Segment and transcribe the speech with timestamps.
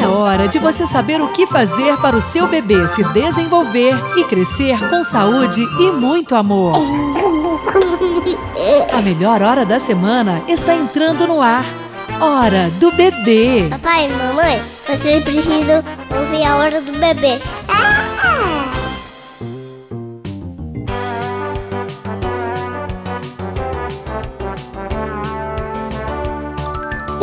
[0.00, 4.24] É hora de você saber o que fazer para o seu bebê se desenvolver e
[4.24, 6.72] crescer com saúde e muito amor.
[8.90, 11.66] A melhor hora da semana está entrando no ar.
[12.18, 13.66] Hora do bebê.
[13.68, 15.84] Papai e mamãe, vocês precisam
[16.16, 17.38] ouvir a hora do bebê.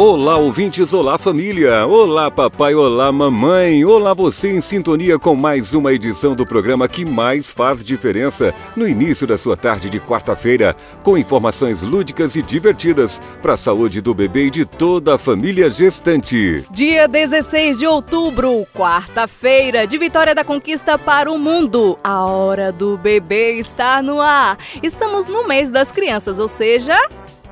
[0.01, 1.85] Olá, ouvintes, olá, família!
[1.85, 3.83] Olá, papai, olá, mamãe!
[3.83, 8.87] Olá, você em sintonia com mais uma edição do programa que mais faz diferença no
[8.87, 14.13] início da sua tarde de quarta-feira, com informações lúdicas e divertidas para a saúde do
[14.13, 16.63] bebê e de toda a família gestante.
[16.71, 21.99] Dia 16 de outubro, quarta-feira, de Vitória da Conquista para o mundo.
[22.01, 24.57] A hora do bebê está no ar.
[24.81, 26.97] Estamos no mês das crianças, ou seja,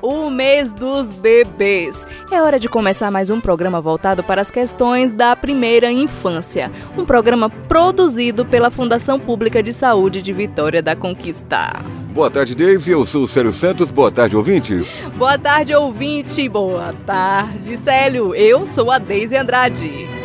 [0.02, 2.06] o mês dos bebês.
[2.30, 6.70] É hora de começar mais um programa voltado para as questões da primeira infância.
[6.96, 11.70] Um programa produzido pela Fundação Pública de Saúde de Vitória da Conquista.
[12.12, 12.90] Boa tarde, Deise.
[12.90, 13.90] Eu sou o Célio Santos.
[13.90, 15.00] Boa tarde, ouvintes.
[15.16, 16.48] Boa tarde, ouvinte.
[16.48, 18.34] Boa tarde, Célio.
[18.34, 20.17] Eu sou a Deise Andrade.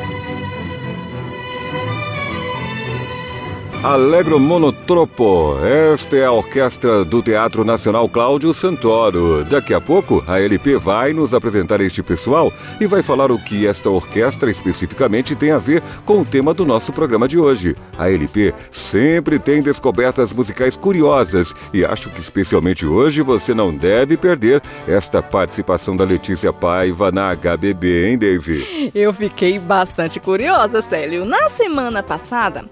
[3.84, 5.58] Alegro Monotropo.
[5.62, 9.44] Esta é a orquestra do Teatro Nacional Cláudio Santoro.
[9.44, 13.68] Daqui a pouco, a LP vai nos apresentar este pessoal e vai falar o que
[13.68, 17.76] esta orquestra especificamente tem a ver com o tema do nosso programa de hoje.
[17.98, 24.16] A LP sempre tem descobertas musicais curiosas e acho que especialmente hoje você não deve
[24.16, 28.92] perder esta participação da Letícia Paiva na HBB, hein, Daisy?
[28.96, 31.26] Eu fiquei bastante curiosa, Célio.
[31.26, 32.64] Na semana passada,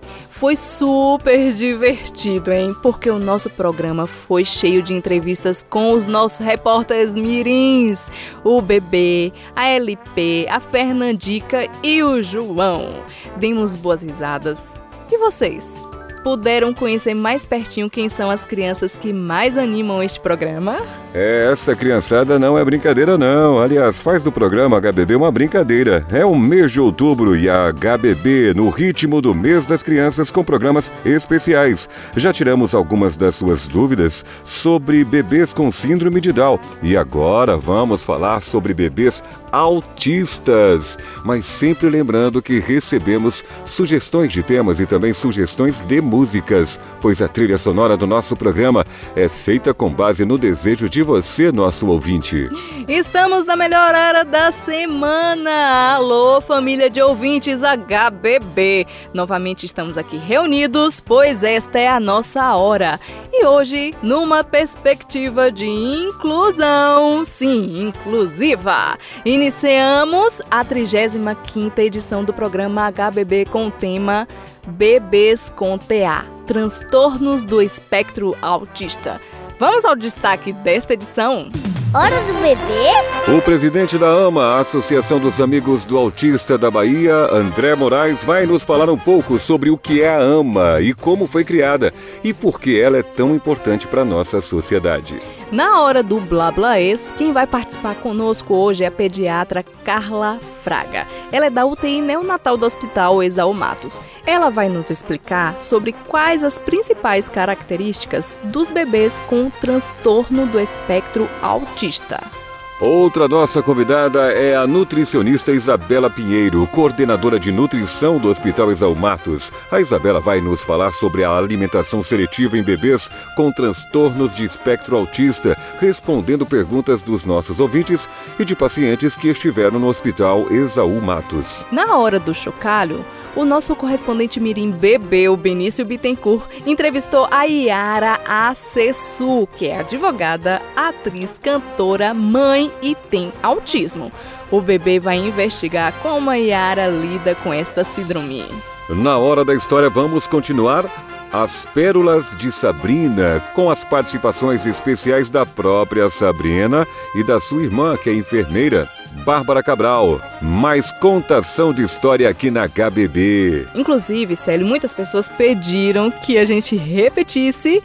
[0.42, 2.76] foi super divertido, hein?
[2.82, 8.10] Porque o nosso programa foi cheio de entrevistas com os nossos repórteres mirins,
[8.44, 12.90] o Bebê, a LP, a Fernandica e o João.
[13.38, 14.74] Demos boas risadas.
[15.12, 15.91] E vocês?
[16.24, 20.78] Puderam conhecer mais pertinho quem são as crianças que mais animam este programa?
[21.14, 23.60] Essa criançada não é brincadeira não.
[23.60, 26.06] Aliás, faz do programa HBB uma brincadeira.
[26.12, 30.44] É o mês de outubro e a HBB no ritmo do mês das crianças com
[30.44, 31.90] programas especiais.
[32.16, 38.04] Já tiramos algumas das suas dúvidas sobre bebês com síndrome de Down e agora vamos
[38.04, 40.98] falar sobre bebês autistas.
[41.24, 47.28] Mas sempre lembrando que recebemos sugestões de temas e também sugestões de músicas, pois a
[47.28, 48.86] trilha sonora do nosso programa
[49.16, 52.50] é feita com base no desejo de você, nosso ouvinte.
[52.88, 55.94] Estamos na melhor hora da semana.
[55.96, 58.88] Alô, família de ouvintes HBB.
[59.14, 63.00] Novamente estamos aqui reunidos, pois esta é a nossa hora.
[63.32, 68.98] E hoje, numa perspectiva de inclusão, sim, inclusiva,
[69.42, 74.28] iniciamos a 35ª edição do programa HBB com o tema
[74.68, 79.20] Bebês com TA, transtornos do espectro autista.
[79.60, 81.50] Vamos ao destaque desta edição.
[81.94, 83.36] Hora do bebê?
[83.38, 88.46] O presidente da AMA, a Associação dos Amigos do Autista da Bahia, André Moraes, vai
[88.46, 91.94] nos falar um pouco sobre o que é a AMA e como foi criada
[92.24, 95.22] e por que ela é tão importante para a nossa sociedade.
[95.52, 100.40] Na hora do Blá Blá Ex, quem vai participar conosco hoje é a pediatra Carla
[100.64, 101.06] Fraga.
[101.30, 104.02] Ela é da UTI neonatal do Hospital Exaú Matos.
[104.26, 111.28] Ela vai nos explicar sobre quais as principais características dos bebês com transtorno do espectro
[111.42, 112.41] autista artista.
[112.82, 119.54] Outra nossa convidada é a nutricionista Isabela Pinheiro, coordenadora de nutrição do Hospital Exalmatos.
[119.72, 124.98] A Isabela vai nos falar sobre a alimentação seletiva em bebês com transtornos de espectro
[124.98, 128.10] autista, respondendo perguntas dos nossos ouvintes
[128.40, 131.64] e de pacientes que estiveram no Hospital Exaú Matos.
[131.72, 133.06] Na hora do chocalho,
[133.36, 140.60] o nosso correspondente Mirim Bebê, o Benício Bittencourt, entrevistou a Yara Acessu, que é advogada,
[140.76, 144.12] atriz, cantora, mãe e tem autismo.
[144.50, 148.46] O bebê vai investigar como a Yara lida com esta síndrome.
[148.90, 150.86] Na hora da história, vamos continuar
[151.32, 156.86] as Pérolas de Sabrina, com as participações especiais da própria Sabrina
[157.16, 158.90] e da sua irmã, que é enfermeira,
[159.26, 160.20] Bárbara Cabral.
[160.42, 163.66] Mais contação de história aqui na HBB.
[163.74, 167.82] Inclusive, Célio, muitas pessoas pediram que a gente repetisse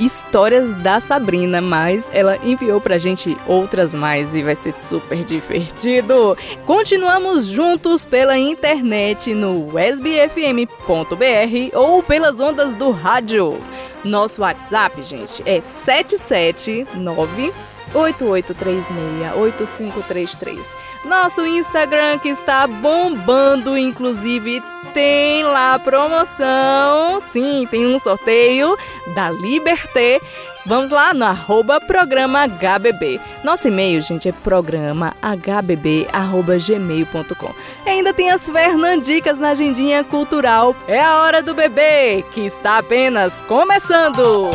[0.00, 6.36] histórias da Sabrina, mas ela enviou pra gente outras mais e vai ser super divertido.
[6.64, 10.74] Continuamos juntos pela internet no sbfm.br
[11.74, 13.58] ou pelas ondas do rádio.
[14.02, 17.52] Nosso WhatsApp, gente, é 779
[17.94, 20.66] 8836-8533.
[21.04, 27.22] Nosso Instagram que está bombando, inclusive tem lá promoção.
[27.32, 28.76] Sim, tem um sorteio
[29.14, 30.20] da Liberté.
[30.66, 33.18] Vamos lá no arroba programa HBB.
[33.42, 36.04] Nosso e-mail, gente, é programa hbb.gmail.com.
[37.86, 40.76] Ainda tem as Fernandicas na agendinha cultural.
[40.86, 44.50] É a hora do bebê, que está apenas começando.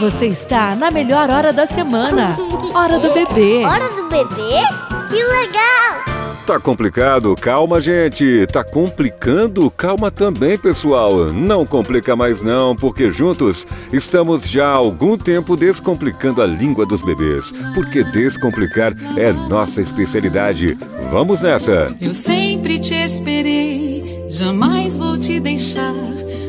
[0.00, 2.36] Você está na melhor hora da semana.
[2.74, 3.64] Hora do bebê.
[3.64, 4.60] Hora do bebê?
[5.08, 6.15] Que legal!
[6.46, 7.34] Tá complicado?
[7.34, 8.46] Calma, gente.
[8.46, 9.68] Tá complicando?
[9.68, 11.32] Calma também, pessoal.
[11.32, 17.02] Não complica mais não, porque juntos estamos já há algum tempo descomplicando a língua dos
[17.02, 20.78] bebês, porque descomplicar é nossa especialidade.
[21.10, 21.92] Vamos nessa.
[22.00, 25.94] Eu sempre te esperei, jamais vou te deixar.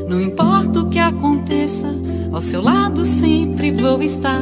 [0.07, 1.87] Não importa o que aconteça,
[2.31, 4.39] ao seu lado sempre vou estar.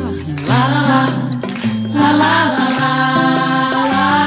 [0.47, 1.07] Lá, lá,
[1.93, 3.74] lá, lá, lá, lá.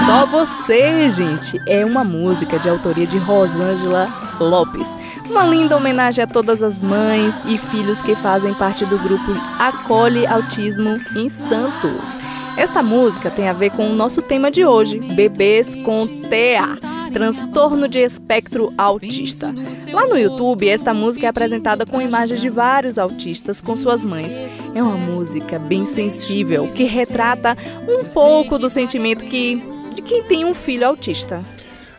[0.09, 4.09] Só você, gente, é uma música de autoria de Rosângela
[4.41, 4.97] Lopes.
[5.29, 10.27] Uma linda homenagem a todas as mães e filhos que fazem parte do grupo Acolhe
[10.27, 12.19] Autismo em Santos.
[12.57, 16.79] Esta música tem a ver com o nosso tema de hoje, bebês com TA
[17.11, 19.55] transtorno de espectro autista.
[19.93, 24.65] Lá no YouTube, esta música é apresentada com imagens de vários autistas com suas mães.
[24.75, 27.57] É uma música bem sensível que retrata
[27.89, 31.45] um pouco do sentimento que de quem tem um filho autista.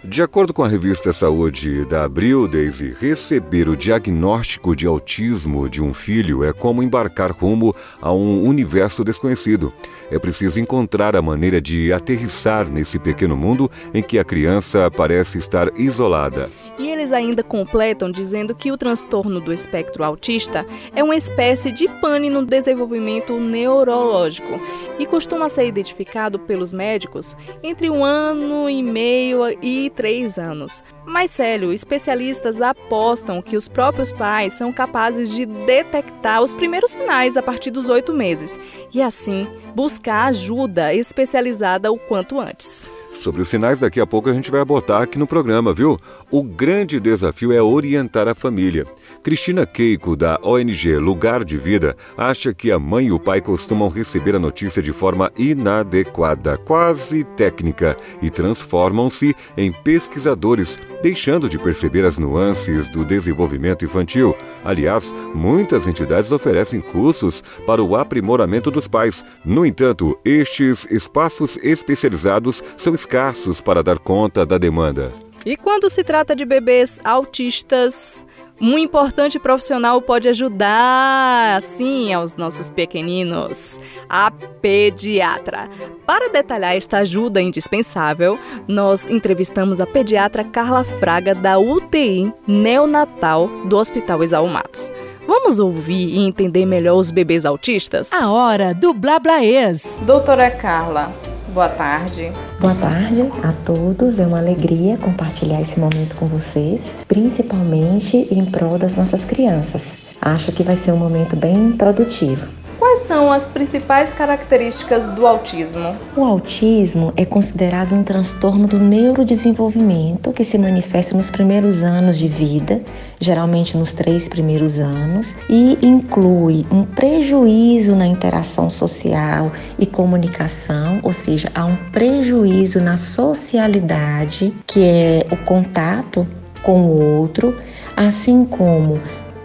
[0.01, 5.84] De acordo com a revista Saúde da Abril, Daisy, receber o diagnóstico de autismo de
[5.84, 9.74] um filho é como embarcar rumo a um universo desconhecido.
[10.10, 15.38] É preciso encontrar a maneira de aterrissar nesse pequeno mundo em que a criança parece
[15.38, 16.50] estar isolada.
[16.78, 20.66] E eles ainda completam dizendo que o transtorno do espectro autista
[20.96, 24.62] é uma espécie de pane no desenvolvimento neurológico
[24.98, 30.83] e costuma ser identificado pelos médicos entre um ano e meio e três anos.
[31.06, 37.36] Mas, sério, especialistas apostam que os próprios pais são capazes de detectar os primeiros sinais
[37.36, 38.59] a partir dos oito meses
[38.94, 42.89] e, assim, buscar ajuda especializada o quanto antes.
[43.12, 46.00] Sobre os sinais, daqui a pouco a gente vai botar aqui no programa, viu?
[46.31, 48.86] O grande desafio é orientar a família.
[49.21, 53.89] Cristina Keiko, da ONG Lugar de Vida, acha que a mãe e o pai costumam
[53.89, 62.06] receber a notícia de forma inadequada, quase técnica, e transformam-se em pesquisadores, deixando de perceber
[62.06, 64.33] as nuances do desenvolvimento infantil.
[64.63, 69.24] Aliás, muitas entidades oferecem cursos para o aprimoramento dos pais.
[69.44, 75.12] No entanto, estes espaços especializados são escassos para dar conta da demanda.
[75.45, 78.25] E quando se trata de bebês autistas,
[78.62, 83.80] um importante profissional pode ajudar, assim, aos nossos pequeninos,
[84.10, 85.70] a pediatra.
[86.06, 93.78] Para detalhar esta ajuda indispensável, nós entrevistamos a pediatra Carla Fraga da UTI neonatal do
[93.78, 94.92] Hospital Exalmatos.
[95.26, 98.12] Vamos ouvir e entender melhor os bebês autistas?
[98.12, 100.02] A hora do Blablaês.
[100.04, 101.14] Doutora Carla,
[101.54, 102.31] Boa tarde.
[102.60, 104.19] Boa tarde a todos.
[104.19, 109.81] É uma alegria compartilhar esse momento com vocês, principalmente em prol das nossas crianças.
[110.22, 112.59] Acho que vai ser um momento bem produtivo.
[112.80, 115.98] Quais são as principais características do autismo?
[116.16, 122.30] O autismo é considerado um transtorno do neurodesenvolvimento que se manifesta nos primeiros anos de
[122.30, 122.82] vida,
[123.20, 131.12] geralmente nos três primeiros anos, e inclui um prejuízo na interação social e comunicação, ou
[131.12, 136.25] seja, há um prejuízo na socialidade, que é o contato
[136.63, 137.58] com o outro,
[137.98, 139.01] assim como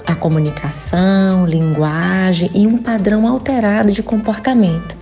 [0.06, 4.96] a comunicação, linguagem e um padrão alterado de comportamento.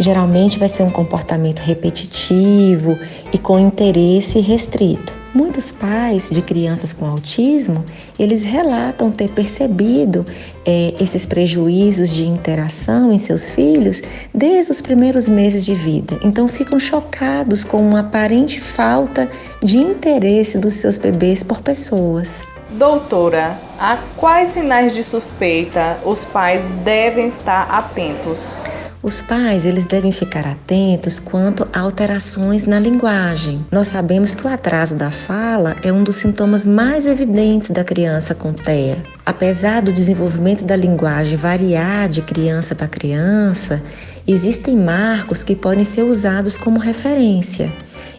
[0.00, 2.96] Geralmente vai ser um comportamento repetitivo
[3.32, 5.18] e com interesse restrito.
[5.34, 7.84] Muitos pais de crianças com autismo,
[8.18, 10.24] eles relatam ter percebido
[10.64, 14.00] é, esses prejuízos de interação em seus filhos
[14.34, 16.18] desde os primeiros meses de vida.
[16.24, 19.28] Então ficam chocados com uma aparente falta
[19.62, 22.40] de interesse dos seus bebês por pessoas.
[22.70, 28.62] Doutora, a quais sinais de suspeita os pais devem estar atentos?
[29.02, 33.64] Os pais, eles devem ficar atentos quanto a alterações na linguagem.
[33.72, 38.34] Nós sabemos que o atraso da fala é um dos sintomas mais evidentes da criança
[38.34, 38.98] com TEA.
[39.24, 43.82] Apesar do desenvolvimento da linguagem variar de criança para criança,
[44.26, 47.72] existem marcos que podem ser usados como referência.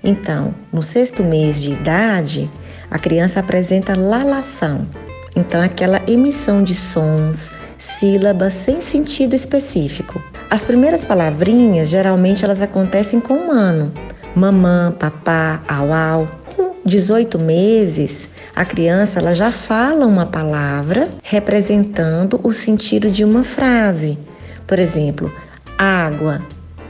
[0.03, 2.49] Então, no sexto mês de idade,
[2.91, 4.87] a criança apresenta lalação,
[5.35, 10.21] então aquela emissão de sons, sílabas sem sentido específico.
[10.49, 13.91] As primeiras palavrinhas, geralmente elas acontecem com um ano.
[14.35, 16.27] Mamã, papá, au au.
[16.55, 23.43] Com 18 meses, a criança ela já fala uma palavra representando o sentido de uma
[23.43, 24.17] frase.
[24.65, 25.31] Por exemplo,
[25.77, 26.41] água,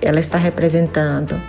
[0.01, 1.39] ela está representando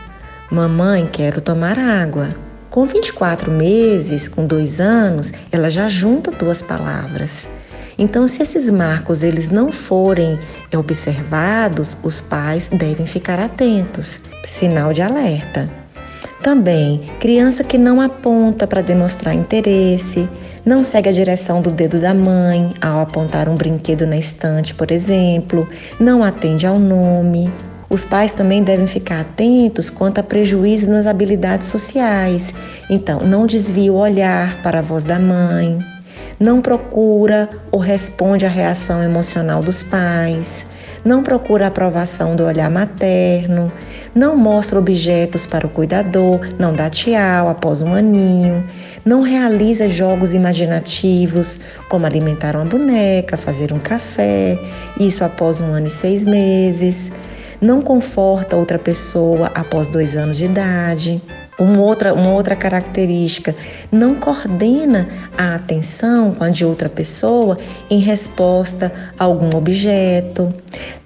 [0.51, 2.29] mamãe, quero tomar água.
[2.71, 7.49] Com 24 meses, com dois anos, ela já junta duas palavras.
[7.99, 10.39] Então, se esses marcos eles não forem
[10.75, 14.21] observados, os pais devem ficar atentos.
[14.47, 15.69] Sinal de alerta.
[16.43, 20.29] Também, criança que não aponta para demonstrar interesse,
[20.65, 24.91] não segue a direção do dedo da mãe ao apontar um brinquedo na estante, por
[24.91, 27.53] exemplo, não atende ao nome.
[27.91, 32.55] Os pais também devem ficar atentos quanto a prejuízos nas habilidades sociais.
[32.89, 35.77] Então, não desvie o olhar para a voz da mãe,
[36.39, 40.65] não procura ou responde à reação emocional dos pais,
[41.05, 43.73] não procura a aprovação do olhar materno,
[44.15, 48.65] não mostra objetos para o cuidador, não dá tchau após um aninho,
[49.05, 54.57] não realiza jogos imaginativos como alimentar uma boneca, fazer um café,
[55.01, 57.11] isso após um ano e seis meses,
[57.61, 61.23] não conforta outra pessoa após dois anos de idade.
[61.59, 63.55] Uma outra, uma outra característica,
[63.93, 67.59] não coordena a atenção com a de outra pessoa
[67.91, 70.49] em resposta a algum objeto.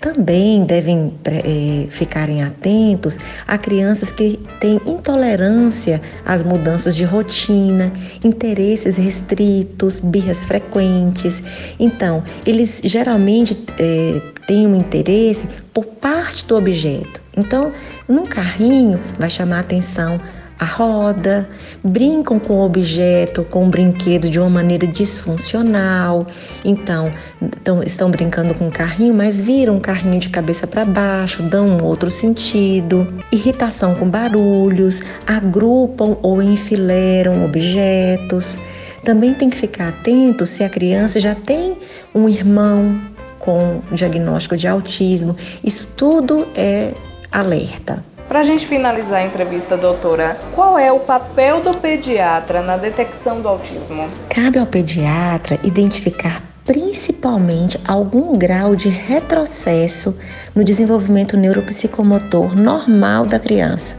[0.01, 3.19] Também devem é, ficarem atentos
[3.49, 7.93] a crianças que têm intolerância às mudanças de rotina,
[8.23, 11.43] interesses restritos, birras frequentes.
[11.81, 17.21] Então, eles geralmente é, têm um interesse por parte do objeto.
[17.37, 17.73] Então,
[18.09, 20.21] num carrinho vai chamar atenção
[20.59, 21.49] a roda,
[21.83, 26.27] brincam com o objeto, com o brinquedo de uma maneira disfuncional.
[26.65, 31.43] Então, então estão brincando com o carrinho, mas viram o carrinho de cabeça para baixo,
[31.43, 33.13] dão um outro sentido.
[33.33, 38.57] Irritação com barulhos, agrupam ou enfileiram objetos.
[39.05, 41.77] Também tem que ficar atento se a criança já tem
[42.15, 42.99] um irmão
[43.45, 45.37] com diagnóstico de autismo.
[45.63, 46.93] Isso tudo é
[47.31, 48.03] alerta.
[48.29, 53.41] Para a gente finalizar a entrevista, doutora, qual é o papel do pediatra na detecção
[53.41, 54.09] do autismo?
[54.31, 60.19] Cabe ao pediatra identificar principalmente algum grau de retrocesso
[60.55, 63.97] no desenvolvimento neuropsicomotor normal da criança,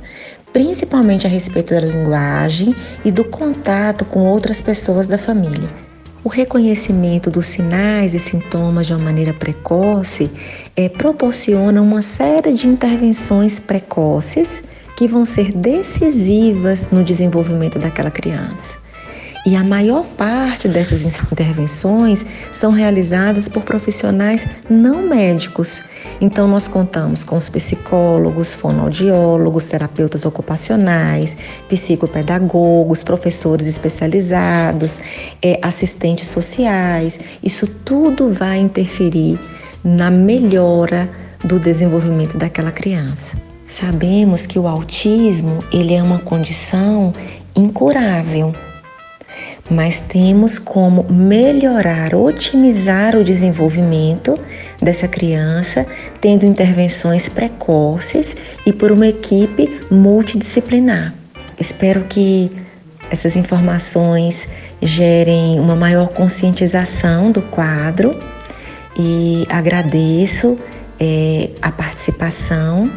[0.51, 5.84] principalmente a respeito da linguagem e do contato com outras pessoas da família.
[6.25, 10.31] O reconhecimento dos sinais e sintomas de uma maneira precoce
[10.75, 14.59] é, proporciona uma série de intervenções precoces
[14.97, 18.75] que vão ser decisivas no desenvolvimento daquela criança.
[19.45, 25.81] E a maior parte dessas intervenções são realizadas por profissionais não médicos.
[26.19, 31.37] Então, nós contamos com os psicólogos, fonoaudiólogos, terapeutas ocupacionais,
[31.69, 34.99] psicopedagogos, professores especializados,
[35.43, 37.19] é, assistentes sociais.
[37.43, 39.39] Isso tudo vai interferir
[39.83, 41.07] na melhora
[41.43, 43.37] do desenvolvimento daquela criança.
[43.67, 47.13] Sabemos que o autismo ele é uma condição
[47.55, 48.55] incurável
[49.69, 54.39] mas temos como melhorar, otimizar o desenvolvimento
[54.81, 55.85] dessa criança,
[56.21, 61.13] tendo intervenções precoces e por uma equipe multidisciplinar.
[61.59, 62.51] Espero que
[63.09, 64.47] essas informações
[64.81, 68.19] gerem uma maior conscientização do quadro
[68.97, 70.59] e agradeço
[70.99, 72.91] é, a participação.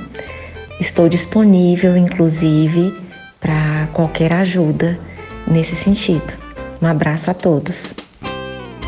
[0.81, 2.95] Estou disponível, inclusive,
[3.41, 4.99] para qualquer ajuda
[5.47, 6.48] nesse sentido.
[6.81, 7.95] Um abraço a todos.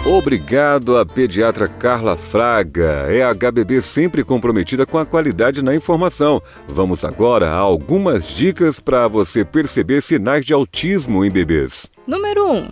[0.07, 3.07] Obrigado à pediatra Carla Fraga.
[3.09, 6.41] É a HBB sempre comprometida com a qualidade na informação.
[6.67, 11.91] Vamos agora a algumas dicas para você perceber sinais de autismo em bebês.
[12.07, 12.57] Número 1.
[12.57, 12.69] Um,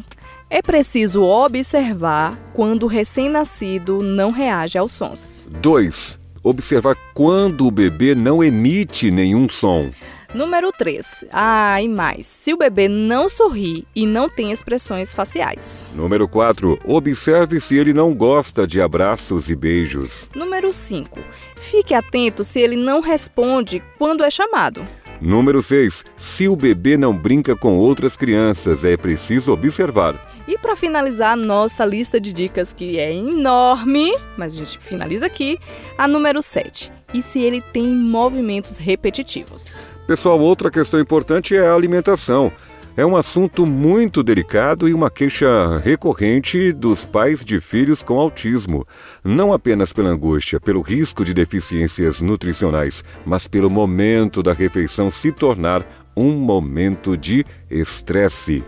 [0.49, 5.45] é preciso observar quando o recém-nascido não reage aos sons.
[5.61, 6.19] 2.
[6.43, 9.91] Observar quando o bebê não emite nenhum som.
[10.35, 11.25] Número 3.
[11.33, 12.27] Ah, e mais.
[12.27, 15.87] Se o bebê não sorri e não tem expressões faciais.
[15.95, 16.79] Número 4.
[16.85, 20.29] Observe se ele não gosta de abraços e beijos.
[20.35, 21.19] Número 5.
[21.57, 24.87] Fique atento se ele não responde quando é chamado.
[25.21, 26.05] Número 6.
[26.15, 30.31] Se o bebê não brinca com outras crianças, é preciso observar.
[30.47, 35.27] E para finalizar a nossa lista de dicas, que é enorme, mas a gente finaliza
[35.27, 35.59] aqui,
[35.97, 36.93] a número 7.
[37.13, 39.85] E se ele tem movimentos repetitivos?
[40.09, 42.51] Pessoal, outra questão importante é a alimentação.
[42.97, 48.87] É um assunto muito delicado e uma queixa recorrente dos pais de filhos com autismo,
[49.23, 55.31] não apenas pela angústia, pelo risco de deficiências nutricionais, mas pelo momento da refeição se
[55.31, 55.87] tornar
[56.17, 58.65] um momento de estresse.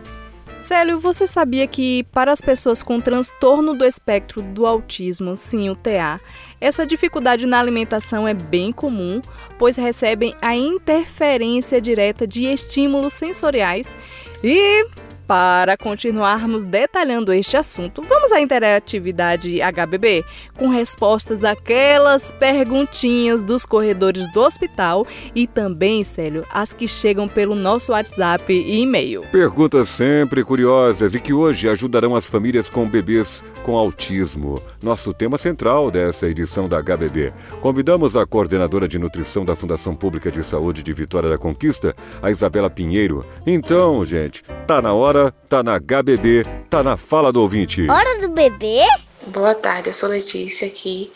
[0.58, 5.74] Célio, você sabia que para as pessoas com transtorno do espectro do autismo, sim, o
[5.74, 6.20] TA,
[6.60, 9.22] essa dificuldade na alimentação é bem comum,
[9.58, 13.96] pois recebem a interferência direta de estímulos sensoriais
[14.44, 14.86] e
[15.30, 20.24] para continuarmos detalhando este assunto, vamos à interatividade HBB
[20.58, 27.54] com respostas àquelas perguntinhas dos corredores do hospital e também, Célio, as que chegam pelo
[27.54, 29.22] nosso WhatsApp e e-mail.
[29.30, 34.60] Perguntas sempre curiosas e que hoje ajudarão as famílias com bebês com autismo.
[34.82, 37.32] Nosso tema central dessa edição da HBB.
[37.60, 42.32] Convidamos a coordenadora de nutrição da Fundação Pública de Saúde de Vitória da Conquista, a
[42.32, 43.24] Isabela Pinheiro.
[43.46, 47.86] Então, gente, tá na hora tá na HBB, tá na fala do ouvinte.
[47.90, 48.80] Hora do bebê?
[49.26, 51.12] Boa tarde, eu sou Letícia aqui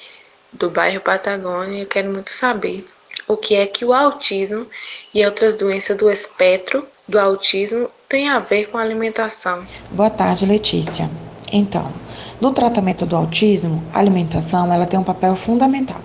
[0.52, 2.86] do bairro Patagônia e eu quero muito saber
[3.26, 4.66] o que é que o autismo
[5.12, 9.64] e outras doenças do espectro do autismo têm a ver com a alimentação.
[9.90, 11.08] Boa tarde, Letícia.
[11.52, 11.92] Então,
[12.40, 16.00] no tratamento do autismo, a alimentação ela tem um papel fundamental.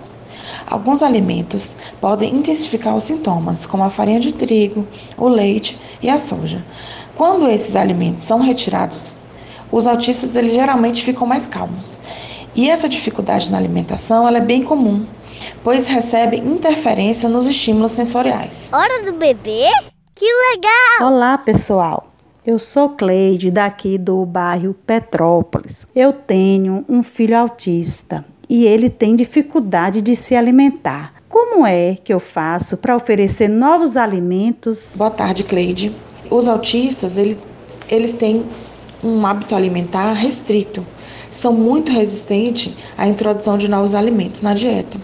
[0.66, 6.18] Alguns alimentos podem intensificar os sintomas, como a farinha de trigo, o leite e a
[6.18, 6.64] soja.
[7.20, 9.14] Quando esses alimentos são retirados,
[9.70, 12.00] os autistas eles geralmente ficam mais calmos.
[12.56, 15.04] E essa dificuldade na alimentação ela é bem comum,
[15.62, 18.70] pois recebem interferência nos estímulos sensoriais.
[18.72, 19.66] Hora do bebê?
[20.14, 21.12] Que legal!
[21.12, 22.10] Olá, pessoal.
[22.42, 25.86] Eu sou Cleide, daqui do bairro Petrópolis.
[25.94, 31.12] Eu tenho um filho autista e ele tem dificuldade de se alimentar.
[31.28, 34.94] Como é que eu faço para oferecer novos alimentos?
[34.96, 35.94] Boa tarde, Cleide
[36.30, 37.38] os autistas, ele,
[37.88, 38.44] eles têm
[39.02, 40.86] um hábito alimentar restrito,
[41.30, 44.98] são muito resistentes à introdução de novos alimentos na dieta.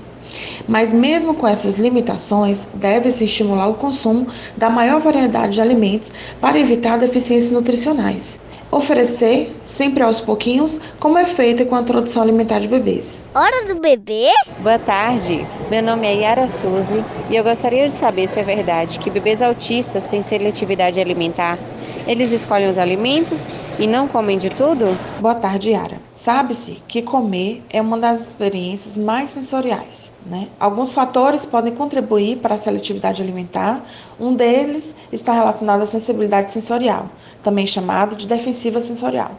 [0.68, 6.58] Mas mesmo com essas limitações, deve-se estimular o consumo da maior variedade de alimentos para
[6.58, 8.38] evitar deficiências nutricionais
[8.70, 13.22] oferecer, sempre aos pouquinhos, como é feita com a introdução alimentar de bebês.
[13.34, 14.28] Hora do bebê?
[14.60, 18.98] Boa tarde, meu nome é Yara Suzy e eu gostaria de saber se é verdade
[18.98, 21.58] que bebês autistas têm seletividade alimentar.
[22.06, 23.40] Eles escolhem os alimentos
[23.78, 24.98] e não comem de tudo?
[25.20, 26.00] Boa tarde, Yara.
[26.14, 30.14] Sabe-se que comer é uma das experiências mais sensoriais.
[30.24, 30.48] Né?
[30.58, 33.84] Alguns fatores podem contribuir para a seletividade alimentar.
[34.18, 37.10] Um deles está relacionado à sensibilidade sensorial,
[37.42, 39.32] também chamada de defensiva sensorial,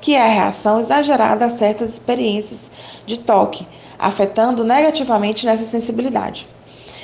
[0.00, 2.72] que é a reação exagerada a certas experiências
[3.04, 3.66] de toque,
[3.98, 6.48] afetando negativamente nessa sensibilidade.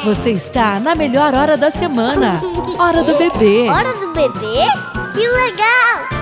[0.04, 2.42] Você está na melhor hora da semana.
[2.80, 3.70] Hora do bebê.
[3.70, 4.66] Hora do bebê?
[5.14, 6.22] Que legal!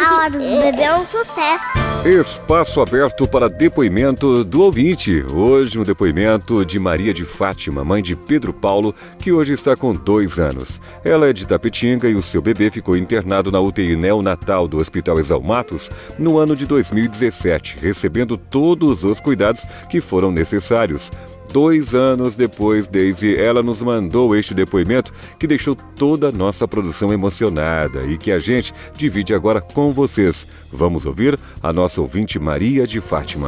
[0.00, 1.84] A hora do bebê é um sucesso.
[2.06, 5.24] Espaço aberto para depoimento do ouvinte.
[5.30, 9.92] Hoje, um depoimento de Maria de Fátima, mãe de Pedro Paulo, que hoje está com
[9.92, 10.80] dois anos.
[11.04, 15.18] Ela é de Tapetinga e o seu bebê ficou internado na UTI neonatal do Hospital
[15.18, 21.10] Exalmatos no ano de 2017, recebendo todos os cuidados que foram necessários.
[21.54, 27.12] Dois anos depois, Daisy, ela nos mandou este depoimento que deixou toda a nossa produção
[27.12, 30.48] emocionada e que a gente divide agora com vocês.
[30.72, 33.46] Vamos ouvir a nossa ouvinte Maria de Fátima.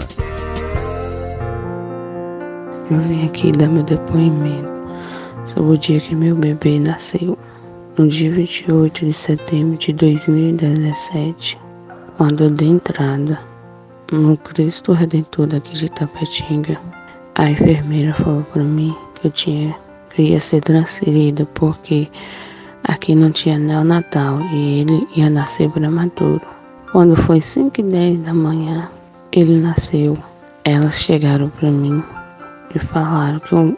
[2.88, 4.70] Eu vim aqui dar meu depoimento
[5.44, 7.36] sobre o dia que meu bebê nasceu.
[7.98, 11.58] No dia 28 de setembro de 2017,
[12.16, 13.40] quando eu dei entrada
[14.12, 16.80] no Cristo Redentor daqui de Tapetinga,
[17.38, 19.76] a enfermeira falou para mim que eu tinha
[20.10, 22.08] que ia ser transferida porque
[22.84, 26.40] aqui não tinha neonatal e ele ia nascer prematuro.
[26.90, 28.88] Quando foi 5 e 10 da manhã,
[29.32, 30.16] ele nasceu.
[30.64, 32.02] Elas chegaram para mim
[32.74, 33.76] e falaram que o,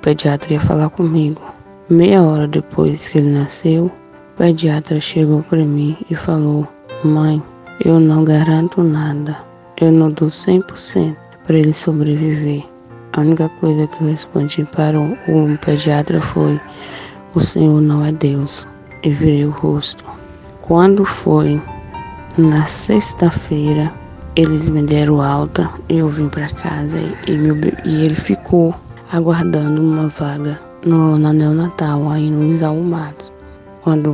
[0.00, 1.42] pediatra ia falar comigo.
[1.90, 6.68] Meia hora depois que ele nasceu, o pediatra chegou para mim e falou:
[7.02, 7.42] Mãe,
[7.84, 9.36] eu não garanto nada.
[9.80, 12.75] Eu não dou 100% para ele sobreviver.
[13.16, 16.60] A única coisa que eu respondi para o, o pediatra foi:
[17.34, 18.68] O Senhor não é Deus.
[19.02, 20.04] E virei o rosto.
[20.60, 21.62] Quando foi
[22.36, 23.90] na sexta-feira,
[24.36, 28.74] eles me deram alta e eu vim para casa e, meu, e ele ficou
[29.10, 33.32] aguardando uma vaga no, na neonatal, aí no Isaú Matos.
[33.82, 34.12] Quando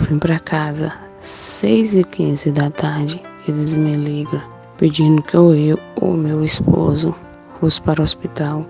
[0.00, 4.42] vim para casa, 6 e 15 da tarde, eles me ligam
[4.76, 7.14] pedindo que eu e o meu esposo
[7.60, 8.66] fosse para o hospital,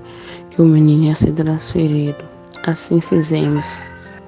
[0.50, 2.24] que o menino ia ser transferido.
[2.66, 3.81] Assim fizemos,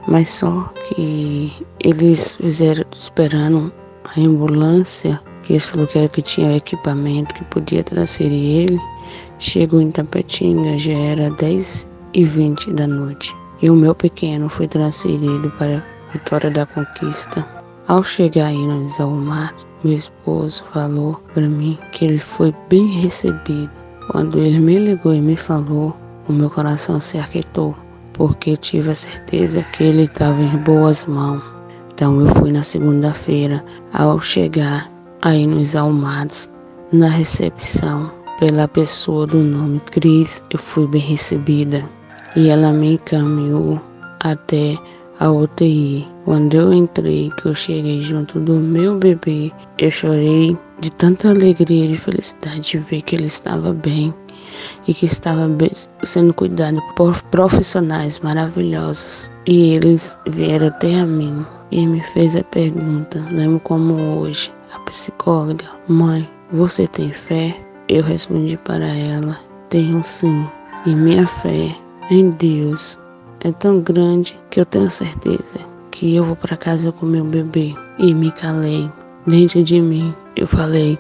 [0.09, 3.73] mas só que eles fizeram esperando
[4.05, 8.81] a ambulância que esse lugar que tinha equipamento que podia transferir ele,
[9.39, 13.35] chegou em Tapetinga, já era 10 e 20 da noite.
[13.61, 17.47] E o meu pequeno foi transferido para Vitória da Conquista.
[17.89, 23.71] Ao chegar aí no Isalmar, meu esposo falou para mim que ele foi bem recebido.
[24.13, 25.97] Quando ele me ligou e me falou,
[26.29, 27.75] o meu coração se aquietou,
[28.13, 31.43] porque tive a certeza que ele estava em boas mãos.
[31.95, 33.65] Então eu fui na segunda-feira.
[33.95, 36.47] Ao chegar, aí nos Almados,
[36.93, 41.83] na recepção, pela pessoa do nome Cris, eu fui bem recebida
[42.37, 43.81] e ela me encaminhou
[44.21, 44.77] até
[45.21, 46.07] a UTI.
[46.27, 51.85] Quando eu entrei, que eu cheguei junto do meu bebê, eu chorei de tanta alegria
[51.85, 54.13] e de felicidade de ver que ele estava bem
[54.89, 55.49] e que estava
[56.03, 59.31] sendo cuidado por profissionais maravilhosos.
[59.47, 64.81] E eles vieram até a mim e me fez a pergunta, lembro como hoje, a
[64.81, 67.57] psicóloga, mãe, você tem fé?
[67.89, 69.39] Eu respondi para ela,
[69.71, 70.45] tenho sim.
[70.85, 71.77] E minha fé
[72.11, 72.99] em Deus
[73.41, 75.61] é tão grande que eu tenho certeza
[75.93, 77.73] que eu vou para casa com meu bebê.
[77.99, 78.91] E me calei
[79.25, 80.13] dentro de mim.
[80.43, 80.99] Eu falei,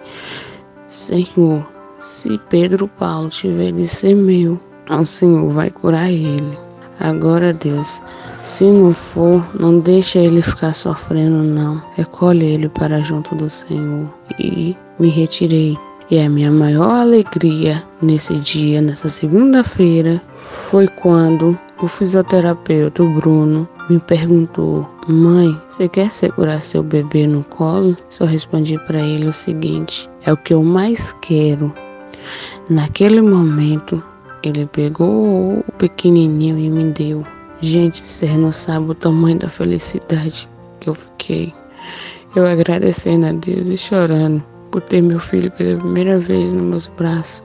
[0.87, 1.67] Senhor,
[1.99, 4.57] se Pedro Paulo tiver de ser meu,
[4.89, 6.57] o Senhor vai curar ele.
[7.01, 8.01] Agora, Deus,
[8.45, 11.83] se não for, não deixa ele ficar sofrendo, não.
[11.97, 14.09] Recolhe ele para junto do Senhor.
[14.39, 15.77] E me retirei.
[16.09, 20.23] E a minha maior alegria nesse dia, nessa segunda-feira,
[20.71, 27.97] foi quando o fisioterapeuta Bruno me perguntou: Mãe, você quer segurar seu bebê no colo?
[28.09, 31.73] Só respondi para ele o seguinte: É o que eu mais quero.
[32.71, 34.03] Naquele momento,
[34.43, 37.25] ele pegou o pequenininho e me deu.
[37.61, 40.49] Gente, você não sabe o tamanho da felicidade
[40.81, 41.55] que eu fiquei.
[42.35, 46.89] Eu agradecendo a Deus e chorando por ter meu filho pela primeira vez nos meus
[46.89, 47.45] braços.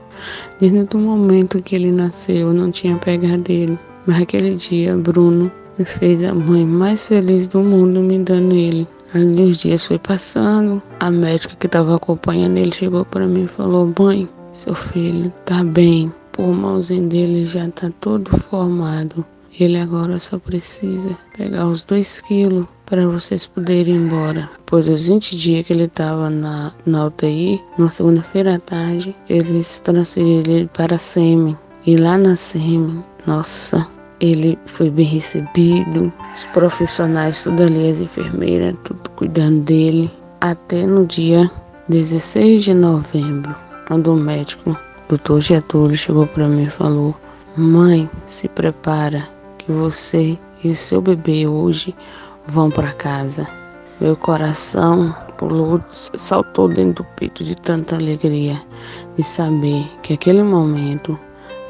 [0.58, 3.78] Desde o momento que ele nasceu, eu não tinha pegado ele.
[4.06, 8.86] Mas aquele dia, Bruno me fez a mãe mais feliz do mundo me dando ele.
[9.14, 13.48] Ali os dias foi passando, a médica que estava acompanhando ele chegou para mim e
[13.48, 19.24] falou: Mãe, seu filho tá bem, o pulmãozinho dele já tá todo formado.
[19.58, 24.48] Ele agora só precisa pegar os dois quilos para vocês poderem ir embora.
[24.66, 29.80] Pois os 20 dias que ele estava na, na UTI, na segunda-feira à tarde, eles
[29.80, 31.56] transferiram ele para a SEMI.
[31.86, 33.84] E lá na SEMI, nossa,
[34.20, 36.12] ele foi bem recebido.
[36.34, 40.10] Os profissionais, tudo ali, as enfermeiras, tudo cuidando dele.
[40.40, 41.50] Até no dia
[41.88, 43.54] 16 de novembro,
[43.86, 44.76] quando o médico,
[45.08, 47.14] doutor Getúlio, chegou para mim e falou:
[47.56, 49.28] Mãe, se prepara
[49.58, 51.94] que você e seu bebê hoje
[52.46, 53.46] vão para casa.
[54.00, 58.60] Meu coração pulou, saltou dentro do peito de tanta alegria
[59.16, 61.18] de saber que aquele momento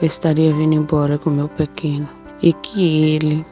[0.00, 3.46] eu estaria vindo embora com meu pequeno e que ele,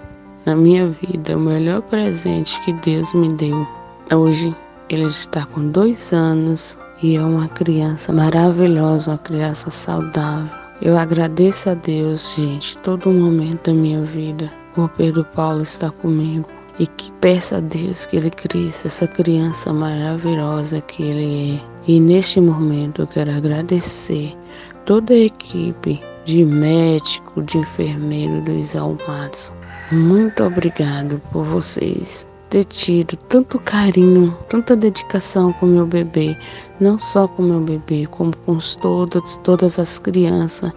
[0.44, 3.66] na minha vida, o melhor presente que Deus me deu.
[4.14, 4.54] Hoje
[4.88, 11.70] ele está com dois anos e é uma criança maravilhosa, uma criança saudável eu agradeço
[11.70, 14.52] a Deus, gente, todo momento da minha vida.
[14.76, 16.46] O Pedro Paulo está comigo.
[16.78, 21.60] E que peça a Deus que ele cresça essa criança maravilhosa que ele é.
[21.88, 24.36] E neste momento eu quero agradecer
[24.84, 29.54] toda a equipe de médico, de enfermeiro do Exalmados.
[29.92, 36.36] Muito obrigado por vocês ter tido tanto carinho, tanta dedicação com meu bebê,
[36.80, 40.72] não só com meu bebê, como com todas, todas as crianças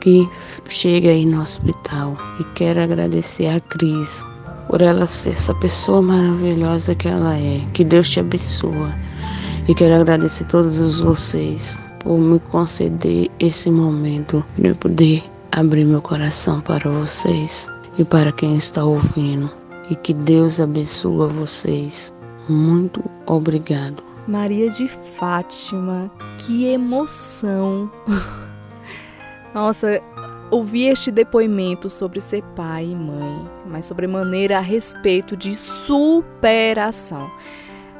[0.00, 0.28] que
[0.68, 2.16] chegam aí no hospital.
[2.38, 4.24] E quero agradecer a Cris
[4.68, 7.60] por ela ser essa pessoa maravilhosa que ela é.
[7.72, 8.92] Que Deus te abençoe.
[9.66, 16.02] E quero agradecer a todos vocês por me conceder esse momento de poder abrir meu
[16.02, 19.50] coração para vocês e para quem está ouvindo.
[19.90, 22.14] E que Deus abençoe vocês.
[22.48, 24.02] Muito obrigado.
[24.28, 24.88] Maria de
[25.18, 27.90] Fátima, que emoção!
[29.54, 30.00] Nossa,
[30.50, 37.30] ouvir este depoimento sobre ser pai e mãe, mas sobremaneira a respeito de superação.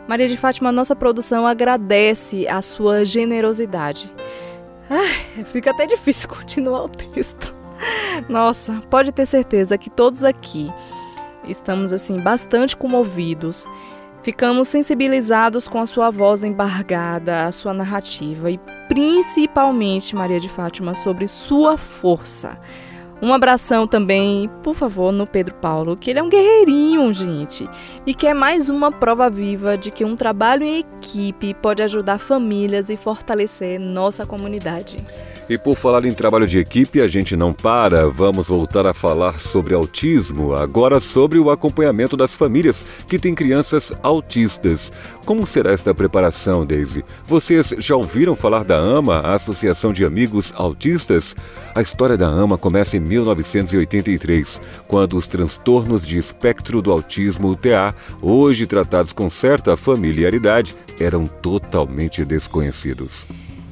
[0.07, 4.11] Maria de Fátima, nossa produção agradece a sua generosidade.
[4.91, 7.55] Ai, fica até difícil continuar o texto.
[8.29, 10.73] Nossa, pode ter certeza que todos aqui
[11.49, 13.67] estamos assim bastante comovidos.
[14.23, 20.95] Ficamos sensibilizados com a sua voz embargada, a sua narrativa e principalmente Maria de Fátima
[20.95, 22.59] sobre sua força.
[23.23, 27.69] Um abração também, por favor, no Pedro Paulo, que ele é um guerreirinho, gente,
[28.05, 32.19] e que é mais uma prova viva de que um trabalho em equipe pode ajudar
[32.19, 34.97] famílias e fortalecer nossa comunidade.
[35.47, 38.09] E por falar em trabalho de equipe, a gente não para.
[38.09, 43.93] Vamos voltar a falar sobre autismo, agora sobre o acompanhamento das famílias que têm crianças
[44.03, 44.91] autistas.
[45.27, 47.05] Como será esta preparação, Daisy?
[47.27, 51.37] Vocês já ouviram falar da AMA, a Associação de Amigos Autistas?
[51.75, 57.95] A história da AMA começa em 1983, quando os transtornos de espectro do autismo, TA,
[58.21, 63.29] hoje tratados com certa familiaridade, eram totalmente desconhecidos.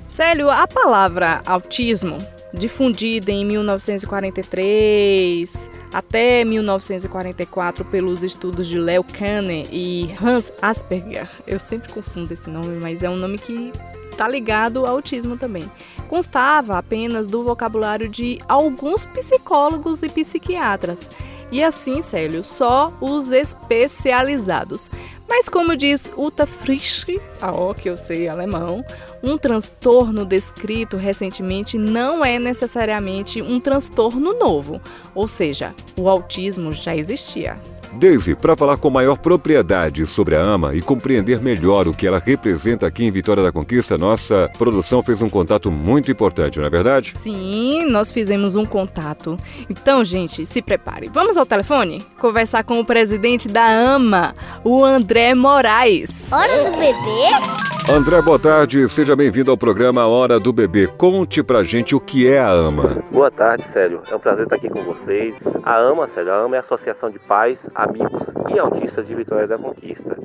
[0.06, 2.18] Célio, a palavra autismo,
[2.52, 11.92] difundida em 1943 até 1944 pelos estudos de Leo Kanner e Hans Asperger, eu sempre
[11.92, 13.72] confundo esse nome, mas é um nome que
[14.10, 15.70] está ligado ao autismo também.
[16.12, 21.08] Constava apenas do vocabulário de alguns psicólogos e psiquiatras.
[21.50, 24.90] E assim, Célio, só os especializados.
[25.26, 27.06] Mas como diz Uta Frisch,
[27.40, 28.84] a ó que eu sei alemão,
[29.22, 34.82] um transtorno descrito recentemente não é necessariamente um transtorno novo,
[35.14, 37.58] ou seja, o autismo já existia.
[37.94, 42.18] Daisy, para falar com maior propriedade sobre a AMA e compreender melhor o que ela
[42.18, 46.70] representa aqui em Vitória da Conquista, nossa produção fez um contato muito importante, não é
[46.70, 47.12] verdade?
[47.14, 49.36] Sim, nós fizemos um contato.
[49.68, 51.10] Então, gente, se prepare.
[51.12, 56.32] Vamos ao telefone conversar com o presidente da AMA, o André Moraes.
[56.32, 57.62] Hora do bebê?
[57.90, 58.88] André, boa tarde.
[58.88, 60.86] Seja bem-vindo ao programa Hora do Bebê.
[60.86, 63.02] Conte pra gente o que é a AMA.
[63.10, 64.02] Boa tarde, Célio.
[64.08, 65.34] É um prazer estar aqui com vocês.
[65.64, 69.46] A AMA, Célio, a AMA é a Associação de Pais, Amigos e Autistas de Vitória
[69.46, 70.16] da Conquista.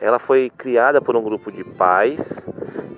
[0.00, 2.44] Ela foi criada por um grupo de pais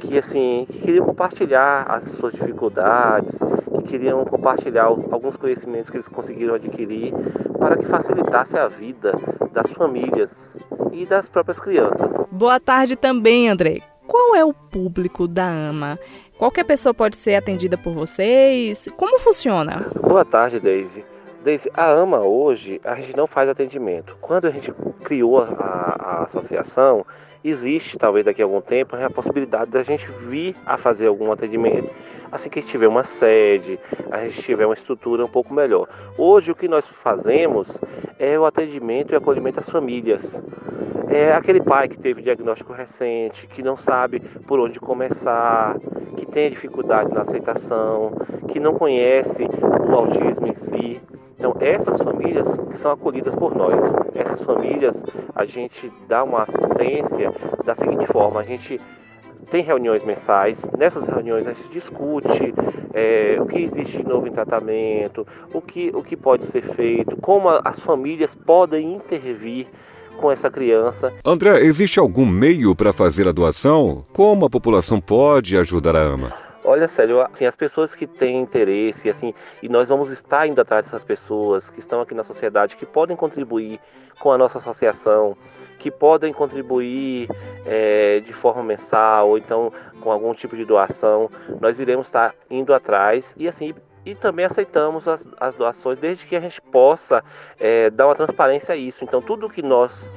[0.00, 3.38] que, assim, que queriam compartilhar as suas dificuldades,
[3.76, 7.12] que queriam compartilhar alguns conhecimentos que eles conseguiram adquirir
[7.58, 9.12] para que facilitasse a vida
[9.52, 10.56] das famílias
[10.92, 12.26] e das próprias crianças.
[12.30, 13.80] Boa tarde também, André.
[14.06, 15.98] Qual é o público da AMA?
[16.38, 18.88] Qualquer pessoa pode ser atendida por vocês?
[18.96, 19.86] Como funciona?
[20.00, 21.04] Boa tarde, Daisy.
[21.48, 24.14] Daisy, a AMA hoje, a gente não faz atendimento.
[24.20, 24.70] Quando a gente
[25.02, 27.06] criou a, a associação,
[27.42, 31.88] existe, talvez daqui a algum tempo, a possibilidade da gente vir a fazer algum atendimento
[32.30, 33.80] assim que tiver uma sede,
[34.10, 35.88] a gente tiver uma estrutura um pouco melhor.
[36.18, 37.78] Hoje o que nós fazemos
[38.18, 40.42] é o atendimento e acolhimento às famílias.
[41.08, 45.78] É aquele pai que teve diagnóstico recente, que não sabe por onde começar,
[46.14, 48.12] que tem dificuldade na aceitação,
[48.48, 49.48] que não conhece
[49.88, 51.00] o autismo em si.
[51.38, 53.80] Então, essas famílias que são acolhidas por nós,
[54.14, 57.32] essas famílias a gente dá uma assistência
[57.64, 58.80] da seguinte forma: a gente
[59.48, 60.66] tem reuniões mensais.
[60.76, 62.52] Nessas reuniões a gente discute
[62.92, 65.24] é, o que existe de novo em tratamento,
[65.54, 69.68] o que, o que pode ser feito, como as famílias podem intervir
[70.20, 71.14] com essa criança.
[71.24, 74.04] André, existe algum meio para fazer a doação?
[74.12, 76.47] Como a população pode ajudar a AMA?
[76.78, 80.84] Olha, sério, assim, as pessoas que têm interesse, assim, e nós vamos estar indo atrás
[80.84, 83.80] dessas pessoas que estão aqui na sociedade, que podem contribuir
[84.20, 85.36] com a nossa associação,
[85.80, 87.28] que podem contribuir
[87.66, 91.28] é, de forma mensal ou então com algum tipo de doação,
[91.60, 93.74] nós iremos estar indo atrás e assim
[94.06, 97.24] e também aceitamos as, as doações desde que a gente possa
[97.58, 99.02] é, dar uma transparência a isso.
[99.02, 100.14] Então tudo que nós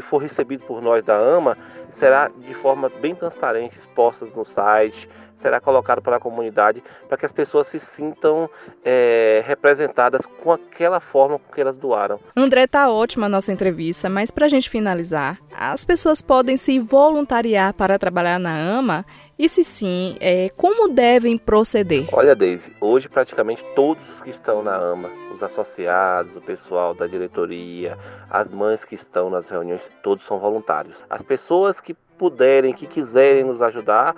[0.00, 1.56] que for recebido por nós da AMA
[1.92, 7.26] será de forma bem transparente expostas no site, será colocado para a comunidade, para que
[7.26, 8.48] as pessoas se sintam
[8.84, 12.20] é, representadas com aquela forma com que elas doaram.
[12.36, 16.78] André, tá ótima a nossa entrevista, mas para a gente finalizar, as pessoas podem se
[16.78, 19.04] voluntariar para trabalhar na AMA
[19.40, 22.06] e se sim, é, como devem proceder?
[22.12, 27.96] Olha, Deise, hoje praticamente todos que estão na AMA, os associados, o pessoal da diretoria,
[28.28, 31.02] as mães que estão nas reuniões, todos são voluntários.
[31.08, 34.14] As pessoas que puderem, que quiserem nos ajudar,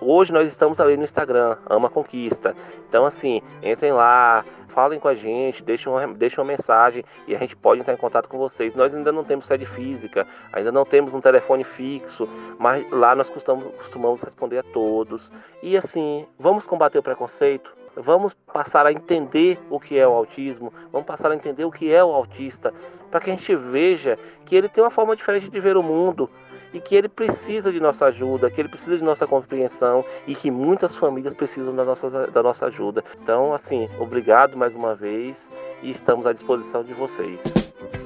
[0.00, 2.56] hoje nós estamos ali no Instagram, Ama Conquista.
[2.88, 7.38] Então, assim, entrem lá, falem com a gente, deixem uma, deixem uma mensagem e a
[7.38, 8.74] gente pode entrar em contato com vocês.
[8.74, 12.26] Nós ainda não temos sede física, ainda não temos um telefone fixo,
[12.58, 15.30] mas lá nós costumamos, costumamos responder a todos.
[15.62, 20.72] E assim, vamos combater o preconceito, vamos passar a entender o que é o autismo,
[20.90, 22.72] vamos passar a entender o que é o autista,
[23.10, 26.28] para que a gente veja que ele tem uma forma diferente de ver o mundo,
[26.74, 30.50] e que ele precisa de nossa ajuda, que ele precisa de nossa compreensão e que
[30.50, 33.04] muitas famílias precisam da nossa, da nossa ajuda.
[33.22, 35.48] Então, assim, obrigado mais uma vez
[35.82, 37.40] e estamos à disposição de vocês.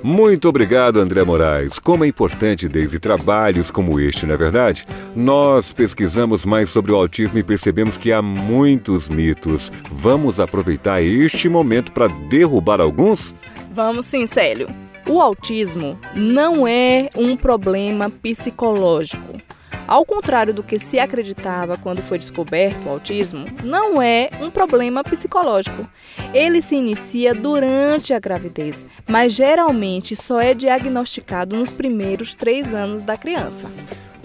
[0.03, 1.79] Muito obrigado, André Moraes.
[1.79, 4.87] Como é importante, desde trabalhos como este, não é verdade?
[5.17, 9.73] Nós pesquisamos mais sobre o autismo e percebemos que há muitos mitos.
[9.91, 13.35] Vamos aproveitar este momento para derrubar alguns?
[13.73, 14.69] Vamos sim, Célio.
[15.09, 19.41] O autismo não é um problema psicológico.
[19.87, 25.03] Ao contrário do que se acreditava quando foi descoberto o autismo, não é um problema
[25.03, 25.89] psicológico.
[26.35, 33.01] Ele se inicia durante a gravidez, mas geralmente só é diagnosticado nos primeiros três anos
[33.01, 33.71] da criança.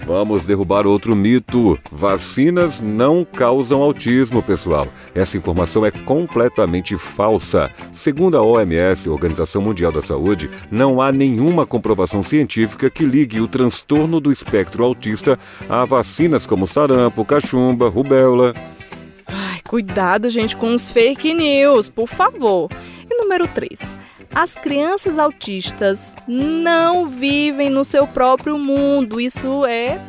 [0.05, 1.79] Vamos derrubar outro mito.
[1.91, 4.87] Vacinas não causam autismo, pessoal.
[5.15, 7.71] Essa informação é completamente falsa.
[7.93, 13.47] Segundo a OMS, Organização Mundial da Saúde, não há nenhuma comprovação científica que ligue o
[13.47, 15.39] transtorno do espectro autista
[15.69, 18.53] a vacinas como sarampo, cachumba, rubéola.
[19.25, 22.69] Ai, cuidado, gente, com os fake news, por favor.
[23.09, 23.95] E número 3.
[24.35, 29.21] As crianças autistas não vivem no seu próprio mundo.
[29.21, 29.99] Isso é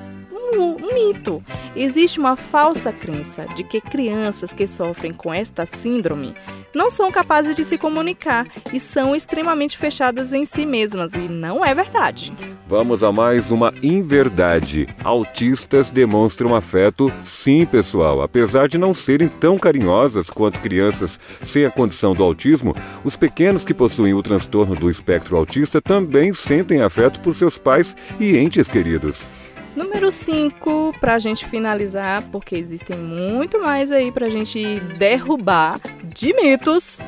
[0.59, 1.43] um, mito.
[1.77, 6.35] Existe uma falsa crença de que crianças que sofrem com esta síndrome
[6.75, 11.65] não são capazes de se comunicar e são extremamente fechadas em si mesmas, e não
[11.65, 12.33] é verdade.
[12.67, 14.89] Vamos a mais uma inverdade.
[15.05, 18.23] Autistas demonstram afeto, sim, pessoal.
[18.23, 23.65] Apesar de não serem tão carinhosas quanto crianças sem a condição do autismo, os pequenos
[23.65, 28.69] que possuem o transtorno do espectro autista também sentem afeto por seus pais e entes
[28.69, 29.29] queridos.
[29.77, 35.81] Número 5, para a gente finalizar, porque existem muito mais aí para a gente derrubar
[36.05, 37.01] de mitos,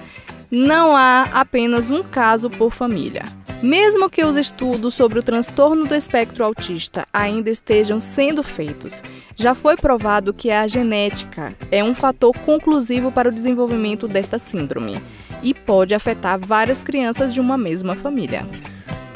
[0.51, 3.25] não há apenas um caso por família.
[3.63, 9.03] Mesmo que os estudos sobre o transtorno do espectro autista ainda estejam sendo feitos,
[9.35, 15.01] já foi provado que a genética é um fator conclusivo para o desenvolvimento desta síndrome
[15.43, 18.45] e pode afetar várias crianças de uma mesma família.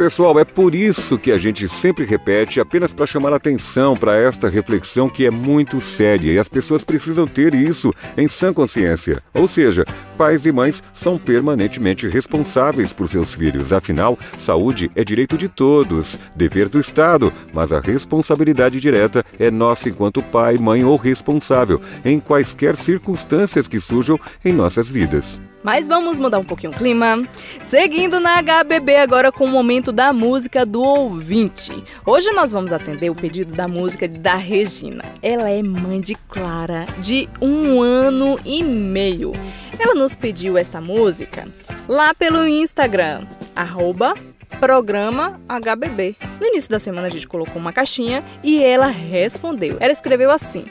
[0.00, 4.48] Pessoal, é por isso que a gente sempre repete, apenas para chamar atenção para esta
[4.48, 9.22] reflexão que é muito séria e as pessoas precisam ter isso em sã consciência.
[9.34, 9.84] Ou seja,
[10.16, 13.74] pais e mães são permanentemente responsáveis por seus filhos.
[13.74, 19.90] Afinal, saúde é direito de todos, dever do Estado, mas a responsabilidade direta é nossa
[19.90, 25.42] enquanto pai, mãe ou responsável, em quaisquer circunstâncias que surjam em nossas vidas.
[25.62, 27.23] Mas vamos mudar um pouquinho o clima.
[27.62, 31.85] Seguindo na HBB agora com o momento da música do ouvinte.
[32.05, 35.05] Hoje nós vamos atender o pedido da música da Regina.
[35.23, 39.33] Ela é mãe de Clara, de um ano e meio.
[39.79, 41.46] Ela nos pediu esta música
[41.87, 43.23] lá pelo Instagram,
[43.55, 44.14] arroba
[44.59, 46.16] programa HBB.
[46.40, 49.77] No início da semana a gente colocou uma caixinha e ela respondeu.
[49.81, 50.66] Ela escreveu assim: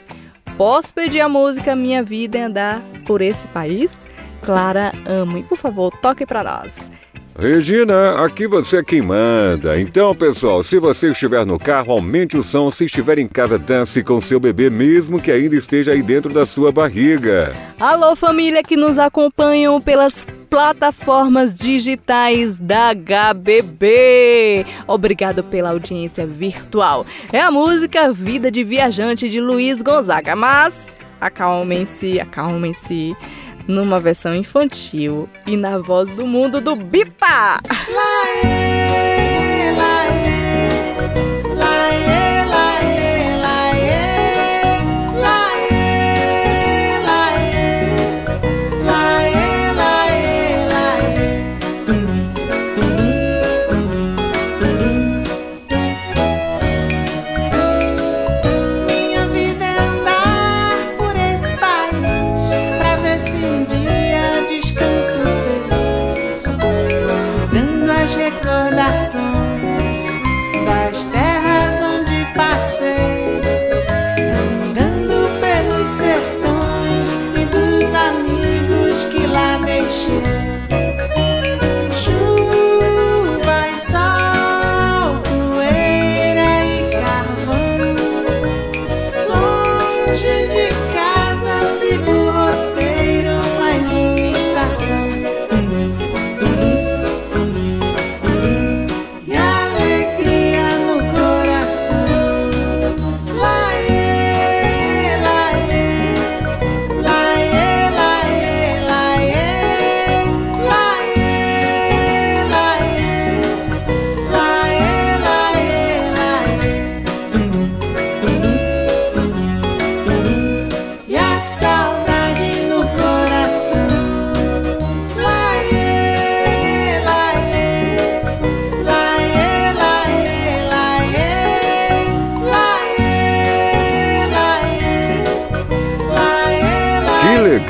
[0.56, 3.96] Posso pedir a música Minha Vida é Andar por esse país?
[4.42, 5.38] Clara Amo.
[5.38, 6.90] E por favor, toque para nós.
[7.38, 9.80] Regina, aqui você é quem manda.
[9.80, 12.70] Então, pessoal, se você estiver no carro, aumente o som.
[12.70, 16.44] Se estiver em casa, dance com seu bebê, mesmo que ainda esteja aí dentro da
[16.44, 17.54] sua barriga.
[17.78, 24.66] Alô, família que nos acompanham pelas plataformas digitais da HBB.
[24.86, 27.06] Obrigado pela audiência virtual.
[27.32, 30.36] É a música Vida de Viajante de Luiz Gonzaga.
[30.36, 30.74] Mas
[31.20, 33.16] acalmem-se, acalmem-se
[33.66, 37.60] numa versão infantil e na voz do mundo do Bita!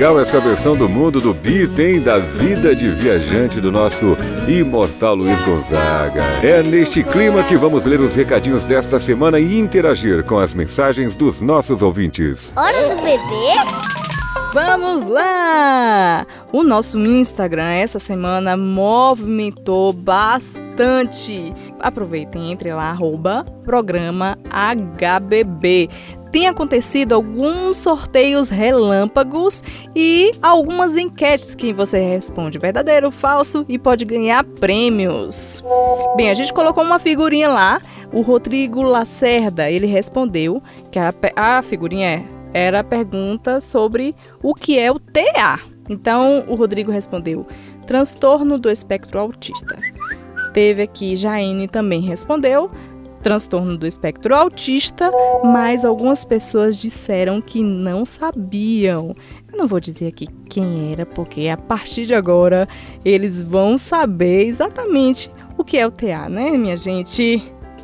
[0.01, 2.01] Legal essa versão do mundo do Beat, hein?
[2.01, 4.16] Da vida de viajante do nosso
[4.48, 6.22] imortal Luiz Gonzaga.
[6.42, 11.16] É neste clima que vamos ler os recadinhos desta semana e interagir com as mensagens
[11.16, 12.51] dos nossos ouvintes.
[12.57, 13.53] Hora do bebê?
[14.55, 16.26] Vamos lá!
[16.51, 21.53] O nosso Instagram essa semana movimentou bastante.
[21.78, 25.90] Aproveitem, entre lá, arroba programa HBB
[26.31, 29.62] tem acontecido alguns sorteios relâmpagos
[29.95, 35.62] e algumas enquetes que você responde verdadeiro, falso e pode ganhar prêmios.
[36.16, 37.81] Bem, a gente colocou uma figurinha lá.
[38.12, 40.61] O Rodrigo Lacerda, ele respondeu
[40.91, 45.61] que a, a figurinha era a pergunta sobre o que é o TA.
[45.89, 47.47] Então, o Rodrigo respondeu:
[47.87, 49.76] transtorno do espectro autista.
[50.53, 52.70] Teve aqui Jaine também respondeu
[53.22, 55.10] transtorno do espectro autista,
[55.44, 59.14] mas algumas pessoas disseram que não sabiam.
[59.52, 62.68] Eu não vou dizer aqui quem era, porque a partir de agora
[63.04, 67.42] eles vão saber exatamente o que é o TA, né, minha gente?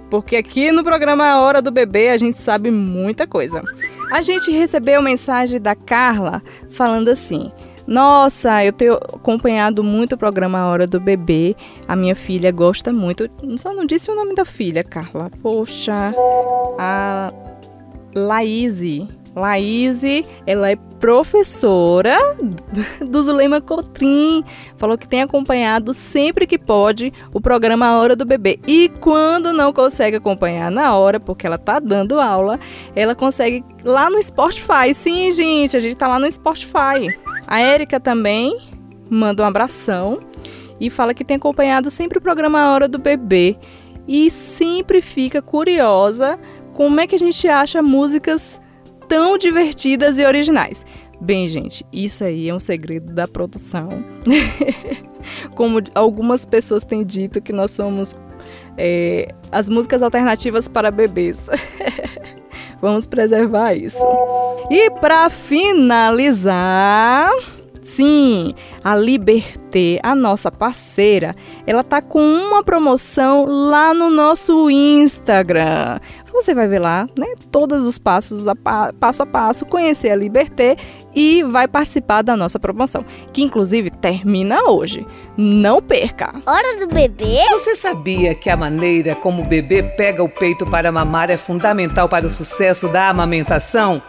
[0.08, 3.62] Porque aqui no programa Hora do Bebê a gente sabe muita coisa.
[4.10, 7.50] A gente recebeu mensagem da Carla falando assim:
[7.86, 11.54] nossa, eu tenho acompanhado muito o programa Hora do Bebê.
[11.86, 13.30] A minha filha gosta muito.
[13.56, 15.30] Só não disse o nome da filha, Carla.
[15.40, 16.12] Poxa,
[16.78, 17.32] a
[18.14, 19.08] Laíse.
[19.36, 22.16] Laíse, ela é professora
[23.06, 24.42] do Zulema Cotrim.
[24.78, 28.58] Falou que tem acompanhado sempre que pode o programa Hora do Bebê.
[28.66, 32.58] E quando não consegue acompanhar na hora, porque ela tá dando aula,
[32.94, 34.94] ela consegue lá no Spotify.
[34.94, 37.14] Sim, gente, a gente tá lá no Spotify.
[37.46, 38.58] A Érica também
[39.08, 40.18] manda um abração
[40.80, 43.56] e fala que tem acompanhado sempre o programa Hora do Bebê
[44.06, 46.38] e sempre fica curiosa
[46.74, 48.60] como é que a gente acha músicas
[49.08, 50.84] tão divertidas e originais.
[51.20, 53.88] Bem, gente, isso aí é um segredo da produção.
[55.54, 58.16] como algumas pessoas têm dito que nós somos
[58.76, 61.40] é, as músicas alternativas para bebês.
[62.80, 63.98] Vamos preservar isso.
[64.70, 67.30] E para finalizar,
[67.82, 68.52] sim,
[68.82, 71.34] a Liberté, a nossa parceira,
[71.66, 75.98] ela tá com uma promoção lá no nosso Instagram.
[76.36, 80.14] Você vai ver lá, né, todos os passos, a pa, passo a passo, conhecer a
[80.14, 80.76] Liberté
[81.14, 85.06] e vai participar da nossa promoção, que inclusive termina hoje.
[85.34, 86.34] Não perca!
[86.46, 87.38] Hora do bebê?
[87.52, 92.06] Você sabia que a maneira como o bebê pega o peito para mamar é fundamental
[92.06, 94.02] para o sucesso da amamentação?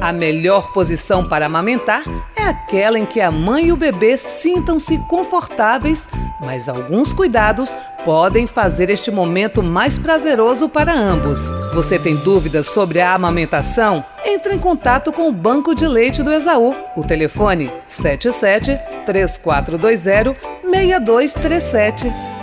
[0.00, 2.02] A melhor posição para amamentar
[2.36, 6.06] é aquela em que a mãe e o bebê sintam-se confortáveis,
[6.40, 7.74] mas alguns cuidados
[8.04, 11.48] podem fazer este momento mais prazeroso para ambos.
[11.72, 14.04] Você tem dúvidas sobre a amamentação?
[14.26, 16.74] Entre em contato com o Banco de Leite do Exaú.
[16.94, 22.33] O telefone 77 3420 6237.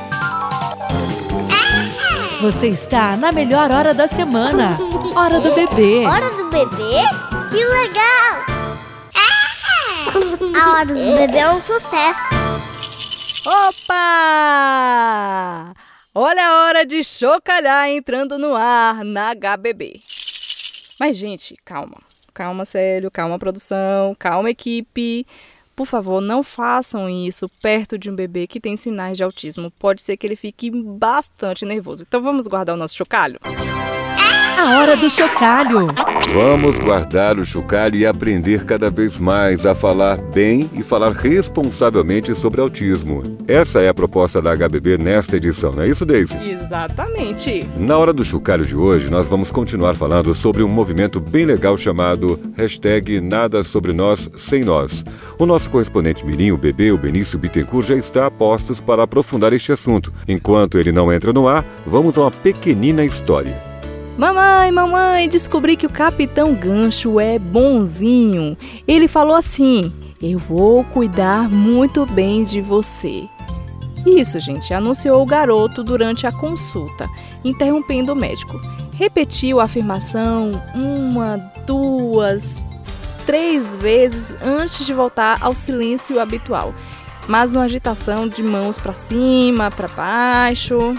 [2.42, 4.76] Você está na melhor hora da semana.
[5.16, 6.04] Hora do bebê.
[6.08, 7.04] Hora do bebê?
[7.52, 8.42] Que legal!
[10.60, 12.20] A hora do bebê é um sucesso.
[13.46, 13.96] Opa!
[16.16, 20.00] Olha a hora de chocalhar entrando no ar na HBB.
[21.00, 22.00] Mas, gente, calma.
[22.34, 23.12] Calma, sério.
[23.12, 24.16] Calma, produção.
[24.18, 25.28] Calma, equipe.
[25.82, 29.72] Por favor, não façam isso perto de um bebê que tem sinais de autismo.
[29.72, 32.06] Pode ser que ele fique bastante nervoso.
[32.08, 33.40] Então, vamos guardar o nosso chocalho?
[34.62, 35.88] A hora do chocalho.
[36.32, 42.36] Vamos guardar o chocalho e aprender cada vez mais a falar bem e falar responsavelmente
[42.36, 43.24] sobre autismo.
[43.48, 46.38] Essa é a proposta da HBB nesta edição, não é isso, Daisy?
[46.48, 47.66] Exatamente.
[47.76, 51.76] Na hora do chocalho de hoje, nós vamos continuar falando sobre um movimento bem legal
[51.76, 55.04] chamado hashtag Nada Sobre Nós Sem Nós.
[55.40, 59.54] O nosso correspondente mirim, o bebê, o Benício Bittencourt, já está a postos para aprofundar
[59.54, 60.14] este assunto.
[60.28, 63.71] Enquanto ele não entra no ar, vamos a uma pequenina história.
[64.22, 68.56] Mamãe, mamãe, descobri que o Capitão Gancho é bonzinho.
[68.88, 69.92] Ele falou assim:
[70.22, 73.28] Eu vou cuidar muito bem de você.
[74.06, 77.10] Isso, gente, anunciou o garoto durante a consulta,
[77.44, 78.62] interrompendo o médico.
[78.94, 82.64] Repetiu a afirmação uma, duas,
[83.26, 86.76] três vezes antes de voltar ao silêncio habitual,
[87.28, 90.96] mas numa agitação de mãos para cima, para baixo.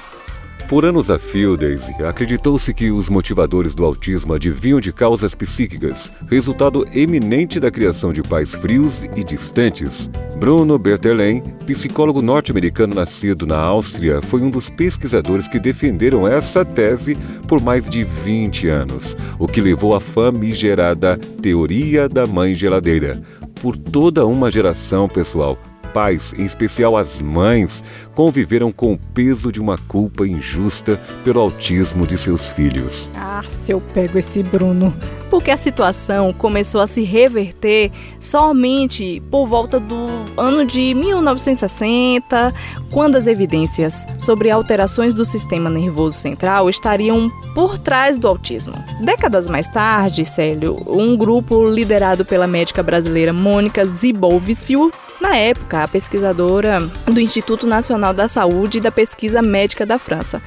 [0.68, 6.10] Por anos a fio, Daisy, acreditou-se que os motivadores do autismo adivinham de causas psíquicas,
[6.30, 10.10] resultado eminente da criação de pais frios e distantes.
[10.38, 17.16] Bruno Berthelin, psicólogo norte-americano nascido na Áustria, foi um dos pesquisadores que defenderam essa tese
[17.46, 23.22] por mais de 20 anos, o que levou à famigerada teoria da mãe geladeira
[23.60, 25.58] por toda uma geração, pessoal
[25.92, 27.84] pais, em especial as mães,
[28.14, 33.10] conviveram com o peso de uma culpa injusta pelo autismo de seus filhos.
[33.16, 34.94] Ah, se eu pego esse Bruno.
[35.30, 37.90] Porque a situação começou a se reverter
[38.20, 42.52] somente por volta do ano de 1960,
[42.90, 48.74] quando as evidências sobre alterações do sistema nervoso central estariam por trás do autismo.
[49.00, 55.88] Décadas mais tarde, Célio, um grupo liderado pela médica brasileira Mônica Ziboviciu na época, a
[55.88, 60.42] pesquisadora do Instituto Nacional da Saúde e da Pesquisa Médica da França.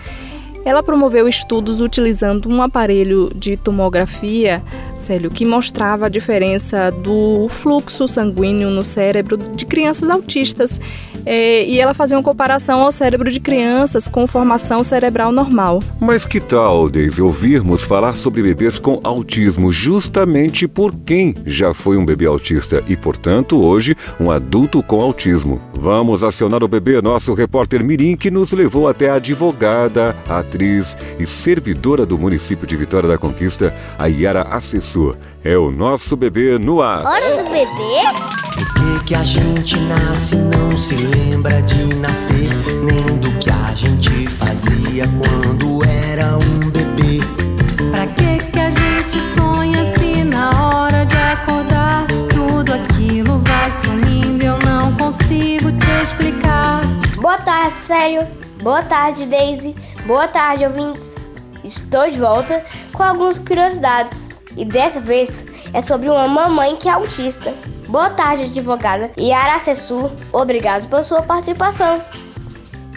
[0.66, 4.63] Ela promoveu estudos utilizando um aparelho de tomografia,
[4.97, 10.80] Célio, que mostrava a diferença do fluxo sanguíneo no cérebro de crianças autistas
[11.26, 15.82] é, e ela fazia uma comparação ao cérebro de crianças com formação cerebral normal.
[16.00, 21.98] Mas que tal, Deise, ouvirmos falar sobre bebês com autismo justamente por quem já foi
[21.98, 25.62] um bebê autista e, portanto, hoje um adulto com autismo?
[25.74, 31.26] Vamos acionar o bebê, nosso repórter Mirim, que nos levou até a advogada, atriz e
[31.26, 35.18] servidora do município de Vitória da Conquista, a Yara Assessor.
[35.48, 37.06] É o nosso bebê no ar.
[37.06, 38.02] Hora do bebê?
[38.56, 42.50] Por que, que a gente nasce e não se lembra de nascer?
[42.84, 47.20] Nem do que a gente fazia quando era um bebê.
[47.91, 54.43] Pra que, que a gente sonha se na hora de acordar tudo aquilo vai sumindo?
[54.43, 56.82] Eu não consigo te explicar.
[57.22, 58.28] Boa tarde, Sério.
[58.64, 59.76] Boa tarde, Daisy.
[60.08, 61.16] Boa tarde, ouvintes.
[61.64, 64.43] Estou de volta com algumas curiosidades.
[64.58, 67.53] E dessa vez é sobre uma mamãe que é autista.
[67.88, 70.12] Boa tarde, advogada Yara Sessu.
[70.32, 72.01] Obrigado pela sua participação.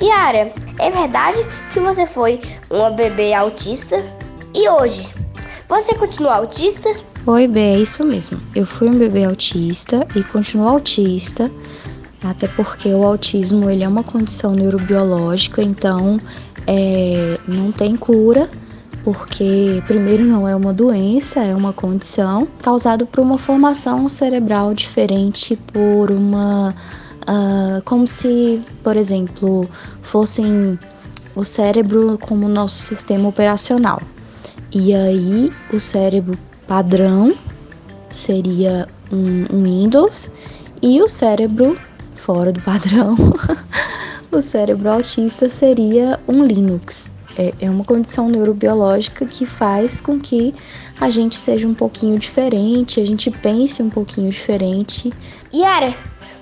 [0.01, 1.39] Yara, é verdade
[1.73, 2.41] que você foi
[2.71, 3.97] uma bebê autista?
[4.55, 5.09] E hoje,
[5.69, 6.89] você continua autista?
[7.27, 8.41] Oi, B, é isso mesmo.
[8.55, 11.51] Eu fui um bebê autista e continuo autista,
[12.23, 16.19] até porque o autismo ele é uma condição neurobiológica, então
[16.67, 18.49] é, não tem cura
[19.09, 25.57] porque primeiro não é uma doença, é uma condição causada por uma formação cerebral diferente,
[25.57, 26.75] por uma
[27.23, 29.67] uh, como se, por exemplo,
[30.03, 30.79] fossem
[31.35, 34.03] o cérebro como nosso sistema operacional.
[34.75, 37.35] E aí o cérebro padrão
[38.11, 40.31] seria um, um Windows
[40.83, 41.79] e o cérebro
[42.15, 43.17] fora do padrão,
[44.31, 47.09] o cérebro autista seria um Linux.
[47.39, 50.53] É, é uma condição neurobiológica que faz com que
[51.01, 55.13] a gente seja um pouquinho diferente, a gente pense um pouquinho diferente.
[55.55, 55.95] Yara,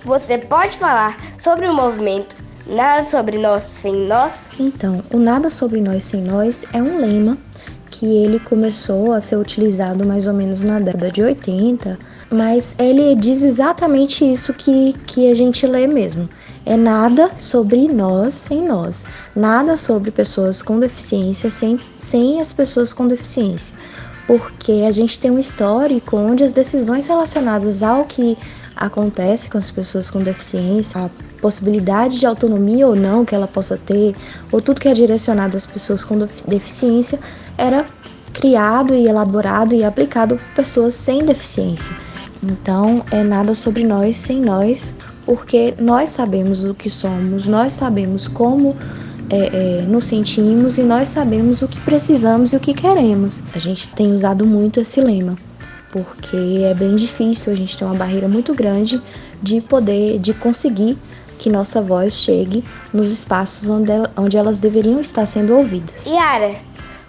[0.05, 2.34] você pode falar sobre o movimento
[2.68, 4.51] Nada sobre nós sem nós?
[4.59, 7.38] Então, o Nada sobre nós sem nós é um lema
[7.88, 11.97] que ele começou a ser utilizado mais ou menos na década de 80,
[12.28, 16.28] mas ele diz exatamente isso que, que a gente lê mesmo
[16.66, 22.92] é nada sobre nós sem nós, nada sobre pessoas com deficiência sem, sem as pessoas
[22.92, 23.76] com deficiência,
[24.26, 28.36] porque a gente tem um histórico onde as decisões relacionadas ao que
[28.74, 31.10] acontece com as pessoas com deficiência, a
[31.40, 34.14] possibilidade de autonomia ou não que ela possa ter,
[34.50, 37.20] ou tudo que é direcionado às pessoas com deficiência,
[37.56, 37.86] era
[38.32, 41.96] criado e elaborado e aplicado por pessoas sem deficiência.
[42.42, 44.94] Então, é nada sobre nós sem nós,
[45.26, 48.76] porque nós sabemos o que somos, nós sabemos como
[49.28, 53.42] é, é, nos sentimos e nós sabemos o que precisamos e o que queremos.
[53.52, 55.36] A gente tem usado muito esse lema,
[55.90, 59.02] porque é bem difícil, a gente tem uma barreira muito grande
[59.42, 60.96] de poder, de conseguir
[61.38, 66.06] que nossa voz chegue nos espaços onde, onde elas deveriam estar sendo ouvidas.
[66.06, 66.54] Yara,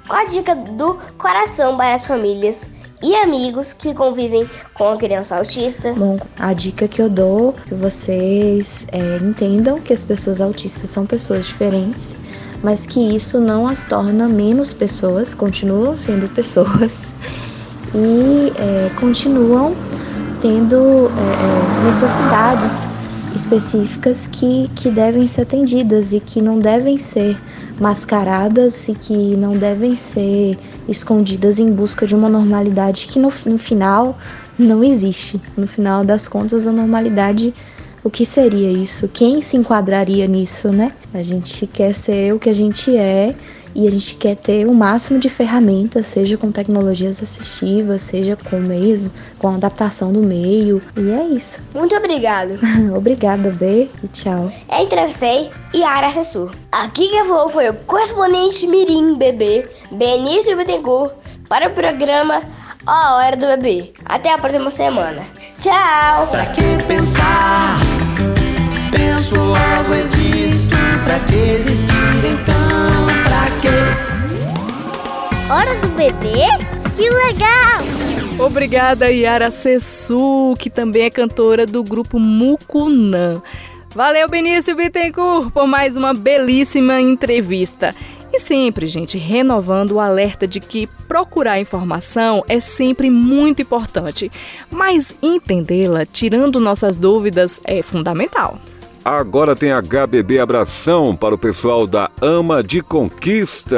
[0.07, 2.69] qual a dica do coração para as famílias
[3.01, 5.93] e amigos que convivem com a criança autista.
[5.93, 10.89] Bom, a dica que eu dou é que vocês é, entendam que as pessoas autistas
[10.89, 12.15] são pessoas diferentes,
[12.63, 17.13] mas que isso não as torna menos pessoas, continuam sendo pessoas
[17.93, 19.75] e é, continuam
[20.41, 22.89] tendo é, é necessidades
[23.35, 27.37] específicas que, que devem ser atendidas e que não devem ser
[27.79, 30.57] mascaradas e que não devem ser
[30.87, 34.17] escondidas em busca de uma normalidade que no, no final
[34.57, 35.39] não existe.
[35.55, 37.53] No final das contas, a normalidade,
[38.03, 39.07] o que seria isso?
[39.07, 40.91] Quem se enquadraria nisso, né?
[41.13, 43.35] A gente quer ser o que a gente é
[43.75, 48.59] e a gente quer ter o máximo de ferramentas, seja com tecnologias assistivas, seja com
[48.59, 50.81] meios, com adaptação do meio.
[50.95, 51.61] E é isso.
[51.75, 52.59] Muito obrigado.
[52.95, 54.51] Obrigada, B, e tchau.
[54.71, 56.51] Entrevistei Yara Sessu.
[56.71, 61.13] Aqui quem falou foi o correspondente Mirim Bebê, Benício Bittencourt,
[61.47, 62.41] para o programa
[62.85, 63.91] A Hora do Bebê.
[64.05, 65.23] Até a próxima semana.
[65.59, 66.27] Tchau!
[66.27, 67.77] Pra que pensar?
[68.91, 70.75] Penso logo existo.
[71.05, 71.95] Pra que existir
[72.25, 73.06] então?
[73.61, 73.69] Quê?
[75.51, 76.45] Hora do bebê?
[76.95, 78.45] Que legal!
[78.45, 83.41] Obrigada, Yara Sessu, que também é cantora do grupo Mucunã.
[83.95, 87.95] Valeu, Benício Bittencourt, por mais uma belíssima entrevista.
[88.31, 94.31] E sempre, gente, renovando o alerta de que procurar informação é sempre muito importante,
[94.69, 98.59] mas entendê-la, tirando nossas dúvidas, é fundamental.
[99.07, 103.77] Agora tem HBB Abração para o pessoal da Ama de Conquista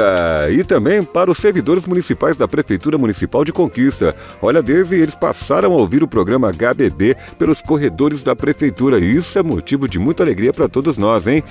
[0.50, 4.16] e também para os servidores municipais da Prefeitura Municipal de Conquista.
[4.42, 8.98] Olha, desde eles passaram a ouvir o programa HBB pelos corredores da Prefeitura.
[8.98, 11.44] Isso é motivo de muita alegria para todos nós, hein?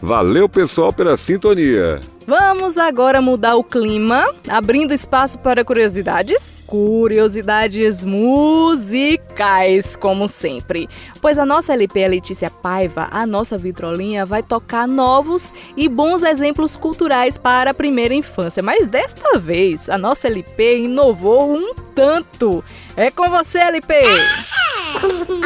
[0.00, 2.00] Valeu, pessoal, pela sintonia.
[2.26, 6.62] Vamos agora mudar o clima, abrindo espaço para curiosidades.
[6.66, 10.88] Curiosidades musicais, como sempre.
[11.20, 16.74] Pois a nossa LP, Letícia Paiva, a nossa vitrolinha, vai tocar novos e bons exemplos
[16.76, 18.62] culturais para a primeira infância.
[18.62, 22.64] Mas desta vez, a nossa LP inovou um tanto.
[22.96, 23.94] É com você, LP!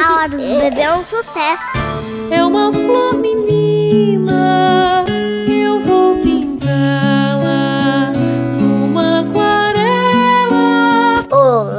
[0.05, 1.63] A hora do bebê é um sucesso.
[2.31, 4.23] É uma flor menina,
[5.47, 6.28] eu vou pintá-la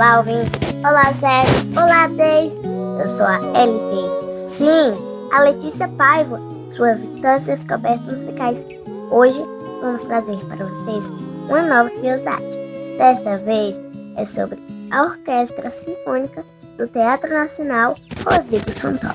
[0.01, 0.59] Olá, ouvintes.
[0.79, 1.73] Olá, Sérgio.
[1.73, 2.59] Olá, Deise.
[2.99, 4.47] Eu sou a LP.
[4.47, 4.97] Sim,
[5.31, 6.41] a Letícia Paiva,
[6.75, 8.67] sua Vitória e Descobertas Musicais.
[9.11, 9.45] Hoje
[9.83, 11.07] vamos trazer para vocês
[11.51, 12.57] uma nova curiosidade.
[12.97, 13.79] Desta vez
[14.17, 14.59] é sobre
[14.91, 16.47] a Orquestra Sinfônica
[16.79, 17.95] do Teatro Nacional
[18.25, 19.15] Rodrigo Santoro.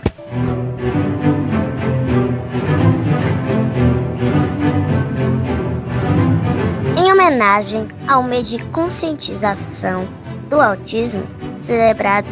[6.96, 10.08] Em homenagem ao mês de conscientização
[10.50, 11.24] do autismo,
[11.60, 12.28] celebrado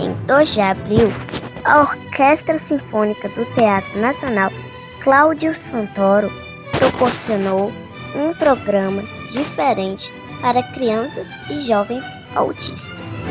[0.00, 1.12] em 2 de abril,
[1.64, 4.50] a Orquestra Sinfônica do Teatro Nacional
[5.00, 6.30] Cláudio Santoro
[6.78, 7.72] proporcionou
[8.14, 13.28] um programa diferente para crianças e jovens autistas.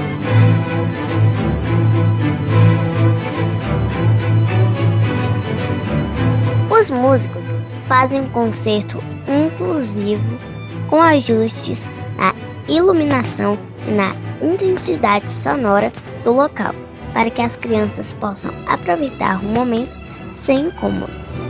[6.69, 7.49] Os músicos
[7.87, 10.37] fazem um concerto inclusivo
[10.89, 12.33] com ajustes na
[12.67, 13.57] iluminação
[13.87, 14.15] na
[14.45, 15.91] intensidade sonora
[16.23, 16.73] do local,
[17.13, 19.95] para que as crianças possam aproveitar o momento
[20.31, 21.49] sem incômodos.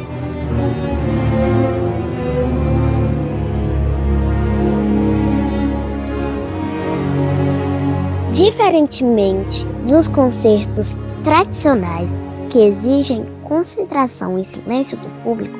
[8.33, 12.11] Diferentemente dos concertos tradicionais
[12.49, 15.57] que exigem concentração e silêncio do público,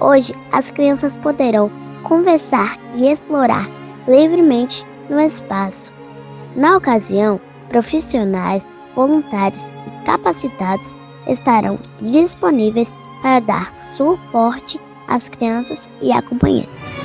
[0.00, 1.70] hoje as crianças poderão
[2.02, 3.68] conversar e explorar
[4.06, 5.97] livremente no espaço.
[6.58, 10.92] Na ocasião, profissionais, voluntários e capacitados
[11.28, 12.92] estarão disponíveis
[13.22, 16.98] para dar suporte às crianças e acompanhantes.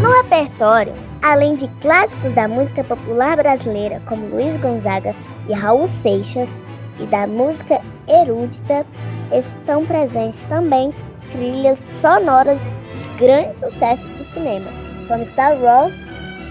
[0.00, 5.12] No repertório, além de clássicos da música popular brasileira como Luiz Gonzaga
[5.48, 6.56] e Raul Seixas,
[7.00, 8.86] e da música erudita,
[9.32, 10.94] estão presentes também
[11.32, 12.60] trilhas sonoras
[12.92, 14.70] de grandes sucessos do cinema,
[15.08, 15.94] como Star Wars,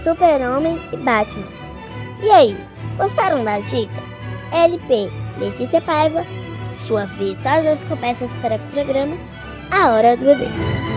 [0.02, 1.46] Super-Homem e Batman.
[2.22, 2.56] E aí,
[2.96, 4.02] gostaram da dica?
[4.52, 6.24] LP Letícia Paiva,
[6.86, 9.16] sua vez todas as conversas para o programa
[9.70, 10.91] A Hora do Bebê.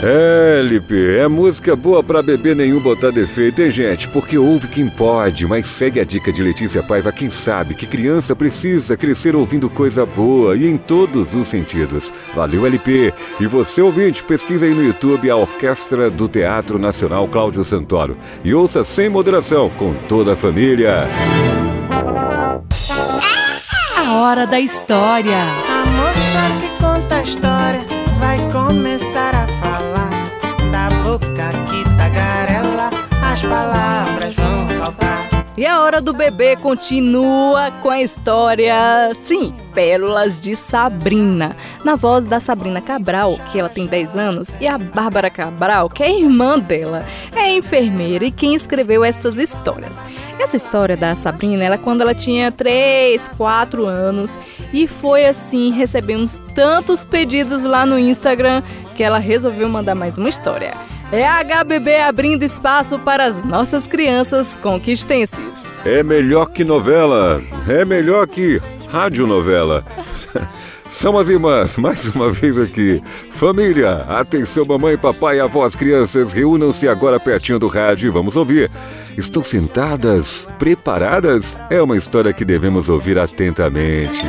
[0.00, 4.06] É, LP, é música boa pra beber nenhum botar defeito, hein, gente?
[4.08, 8.36] Porque ouve quem pode, mas segue a dica de Letícia Paiva, quem sabe que criança
[8.36, 12.12] precisa crescer ouvindo coisa boa e em todos os sentidos.
[12.32, 13.12] Valeu, LP!
[13.40, 18.54] E você, ouvinte, pesquisa aí no YouTube a Orquestra do Teatro Nacional Cláudio Santoro e
[18.54, 21.08] ouça sem moderação com toda a família.
[23.96, 25.42] A hora da história.
[25.68, 27.57] A moça que conta a história
[35.58, 42.24] E a hora do bebê continua com a história, sim, Pérolas de Sabrina, na voz
[42.24, 46.60] da Sabrina Cabral, que ela tem 10 anos, e a Bárbara Cabral, que é irmã
[46.60, 47.04] dela,
[47.34, 49.98] é enfermeira e quem escreveu estas histórias.
[50.38, 54.38] Essa história da Sabrina, ela quando ela tinha 3, 4 anos
[54.72, 58.62] e foi assim, recebemos tantos pedidos lá no Instagram
[58.96, 60.72] que ela resolveu mandar mais uma história.
[61.10, 65.40] É a HBB abrindo espaço para as nossas crianças conquistenses.
[65.82, 69.84] É melhor que novela, é melhor que radionovela.
[70.90, 73.02] São as irmãs, mais uma vez aqui.
[73.30, 78.70] Família, atenção mamãe, papai, avós, crianças, reúnam-se agora pertinho do rádio e vamos ouvir.
[79.16, 80.46] Estão sentadas?
[80.58, 81.56] Preparadas?
[81.70, 84.22] É uma história que devemos ouvir atentamente.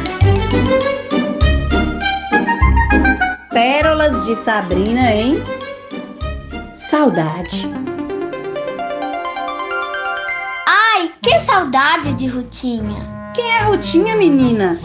[3.52, 5.44] Pérolas de Sabrina, hein?
[6.90, 7.72] Saudade.
[10.66, 13.32] Ai, que saudade de Rutinha.
[13.36, 14.80] Quem é Rutinha, menina?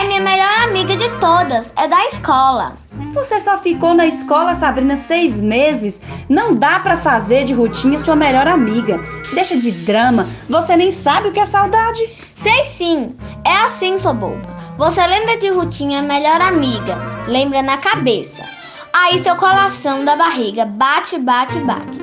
[0.00, 2.76] É minha melhor amiga de todas, é da escola.
[3.12, 6.00] Você só ficou na escola, Sabrina, seis meses.
[6.28, 9.00] Não dá para fazer de Rutinha sua melhor amiga.
[9.34, 12.08] Deixa de drama, você nem sabe o que é saudade.
[12.36, 14.56] Sei sim, é assim, sua boba.
[14.78, 16.96] Você lembra de Rutinha, melhor amiga.
[17.26, 18.59] Lembra na cabeça.
[18.92, 22.00] Aí seu coração da barriga bate, bate, bate.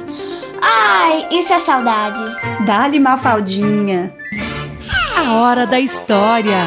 [0.62, 2.20] Ai, isso é saudade.
[2.66, 4.14] Dá-lhe Mafaldinha.
[5.16, 6.58] A hora da história.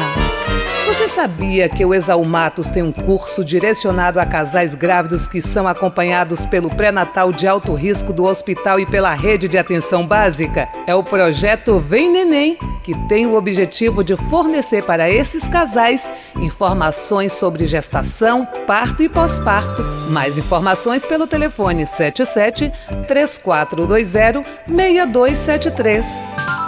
[0.85, 6.45] Você sabia que o Exalmatos tem um curso direcionado a casais grávidos que são acompanhados
[6.45, 10.67] pelo pré-natal de alto risco do hospital e pela rede de atenção básica?
[10.85, 17.31] É o projeto Vem Neném, que tem o objetivo de fornecer para esses casais informações
[17.33, 19.83] sobre gestação, parto e pós-parto.
[20.09, 22.71] Mais informações pelo telefone 77
[23.07, 26.60] 3420 6273.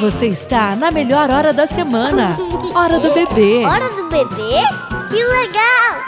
[0.00, 2.36] Você está na melhor hora da semana.
[2.74, 3.64] Hora do bebê.
[3.64, 4.60] Hora do bebê?
[5.08, 6.04] Que legal!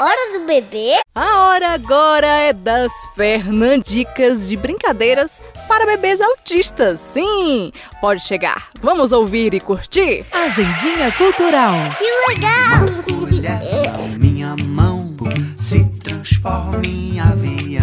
[0.00, 0.94] Hora do bebê?
[1.14, 7.00] A hora agora é das Fernandicas de brincadeiras para bebês autistas.
[7.00, 8.70] Sim, pode chegar.
[8.80, 10.24] Vamos ouvir e curtir?
[10.32, 11.74] Agendinha Cultural.
[11.98, 12.86] Que legal!
[12.96, 15.14] Colher minha mão
[15.60, 15.89] se
[16.20, 17.82] transforma em avião.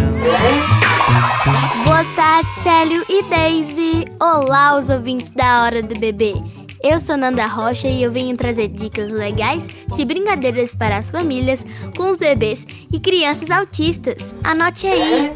[1.84, 4.04] Boa tarde, Célio e Daisy.
[4.20, 6.34] Olá, os ouvintes da Hora do Bebê.
[6.80, 11.66] Eu sou Nanda Rocha e eu venho trazer dicas legais de brincadeiras para as famílias
[11.96, 14.32] com os bebês e crianças autistas.
[14.44, 15.32] Anote aí.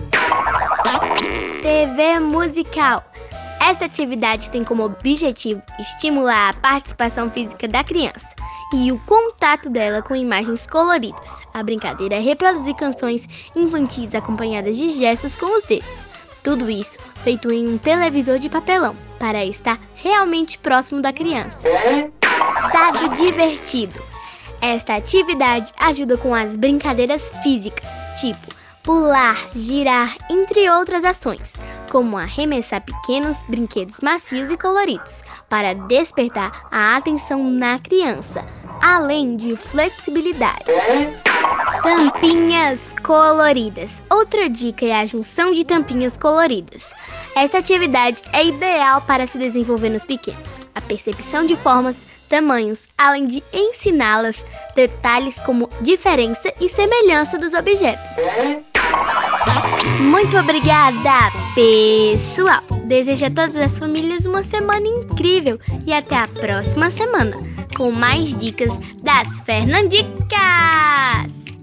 [1.60, 3.02] TV musical.
[3.64, 8.34] Esta atividade tem como objetivo estimular a participação física da criança
[8.74, 11.42] e o contato dela com imagens coloridas.
[11.54, 16.08] A brincadeira é reproduzir canções infantis acompanhadas de gestos com os dedos.
[16.42, 21.68] Tudo isso feito em um televisor de papelão, para estar realmente próximo da criança.
[22.72, 24.02] Dado divertido.
[24.60, 27.88] Esta atividade ajuda com as brincadeiras físicas,
[28.20, 28.52] tipo
[28.82, 31.54] pular, girar, entre outras ações,
[31.92, 38.46] como arremessar pequenos brinquedos macios e coloridos, para despertar a atenção na criança,
[38.80, 40.72] além de flexibilidade.
[41.82, 44.02] Tampinhas coloridas.
[44.08, 46.94] Outra dica é a junção de tampinhas coloridas.
[47.36, 50.62] Esta atividade é ideal para se desenvolver nos pequenos.
[50.74, 58.16] A percepção de formas, tamanhos, além de ensiná-las detalhes como diferença e semelhança dos objetos.
[60.00, 62.62] Muito obrigada, pessoal!
[62.86, 67.36] Desejo a todas as famílias uma semana incrível e até a próxima semana
[67.76, 70.10] com mais dicas das Fernandicas!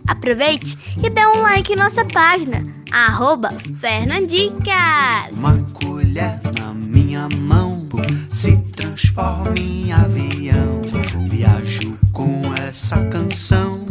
[0.07, 5.31] Aproveite e dê um like em nossa página, arroba Fernandicas!
[5.31, 7.87] Uma colher na minha mão
[8.31, 10.81] se transforma em avião.
[11.29, 13.85] Viajo com essa canção,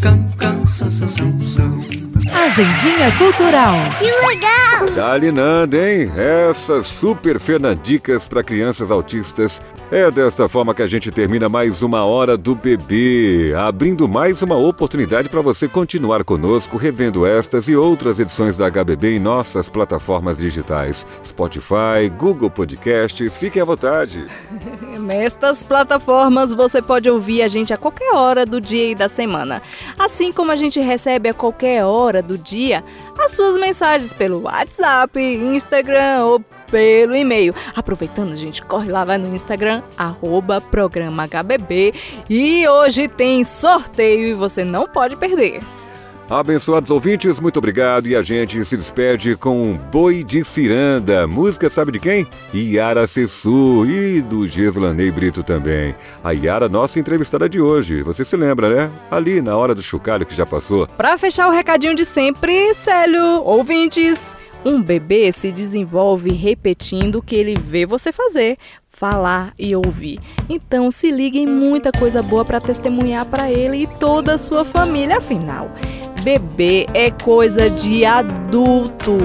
[0.00, 1.80] can, can, san, san, san, san.
[2.32, 3.74] Agendinha Cultural.
[3.98, 4.90] Que legal!
[4.94, 6.10] Dali Nanda, hein?
[6.16, 9.60] Essas super Fernandicas para crianças autistas.
[9.90, 14.56] É desta forma que a gente termina mais uma hora do bebê, abrindo mais uma
[14.56, 20.38] oportunidade para você continuar conosco, revendo estas e outras edições da HBB em nossas plataformas
[20.38, 23.36] digitais, Spotify, Google Podcasts.
[23.36, 24.26] Fiquem à vontade.
[24.98, 29.62] Nestas plataformas você pode ouvir a gente a qualquer hora do dia e da semana.
[29.98, 32.82] Assim como a gente recebe a qualquer hora do dia
[33.18, 37.54] as suas mensagens pelo WhatsApp, Instagram ou pelo e-mail.
[37.74, 41.92] Aproveitando, gente, corre lá, vai no Instagram, arroba programa HBB.
[42.28, 45.60] E hoje tem sorteio e você não pode perder.
[46.30, 48.06] Abençoados ouvintes, muito obrigado.
[48.06, 51.26] E a gente se despede com Boi de Ciranda.
[51.26, 52.24] Música sabe de quem?
[52.54, 55.92] Yara Sessu e do Geslanei Brito também.
[56.22, 58.04] A Yara, nossa entrevistada de hoje.
[58.04, 58.90] Você se lembra, né?
[59.10, 60.86] Ali na hora do chocalho que já passou.
[60.86, 67.34] Pra fechar o recadinho de sempre, Célio, ouvintes, um bebê se desenvolve repetindo o que
[67.34, 68.56] ele vê você fazer,
[68.88, 70.20] falar e ouvir.
[70.48, 74.64] Então se ligue em muita coisa boa para testemunhar para ele e toda a sua
[74.64, 75.68] família, afinal.
[76.22, 79.16] Bebê é coisa de adulto,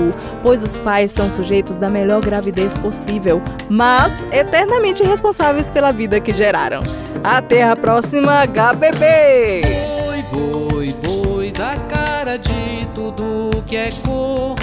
[0.42, 6.34] pois os pais são sujeitos da melhor gravidez possível, mas eternamente responsáveis pela vida que
[6.34, 6.84] geraram.
[7.24, 9.62] Até a próxima, HBB!
[10.06, 14.56] Boi, boi, boi, da cara de tudo que é cor.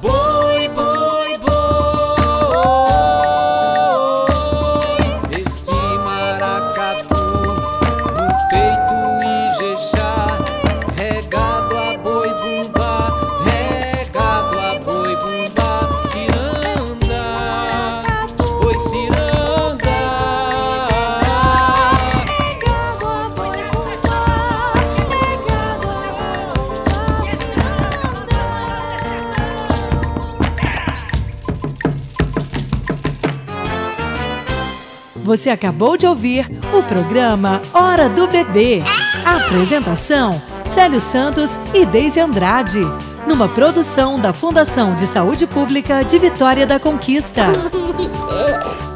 [0.00, 0.51] Boi,
[35.32, 38.82] Você acabou de ouvir o programa Hora do Bebê.
[39.24, 42.80] Apresentação: Célio Santos e Deise Andrade.
[43.26, 47.46] Numa produção da Fundação de Saúde Pública de Vitória da Conquista.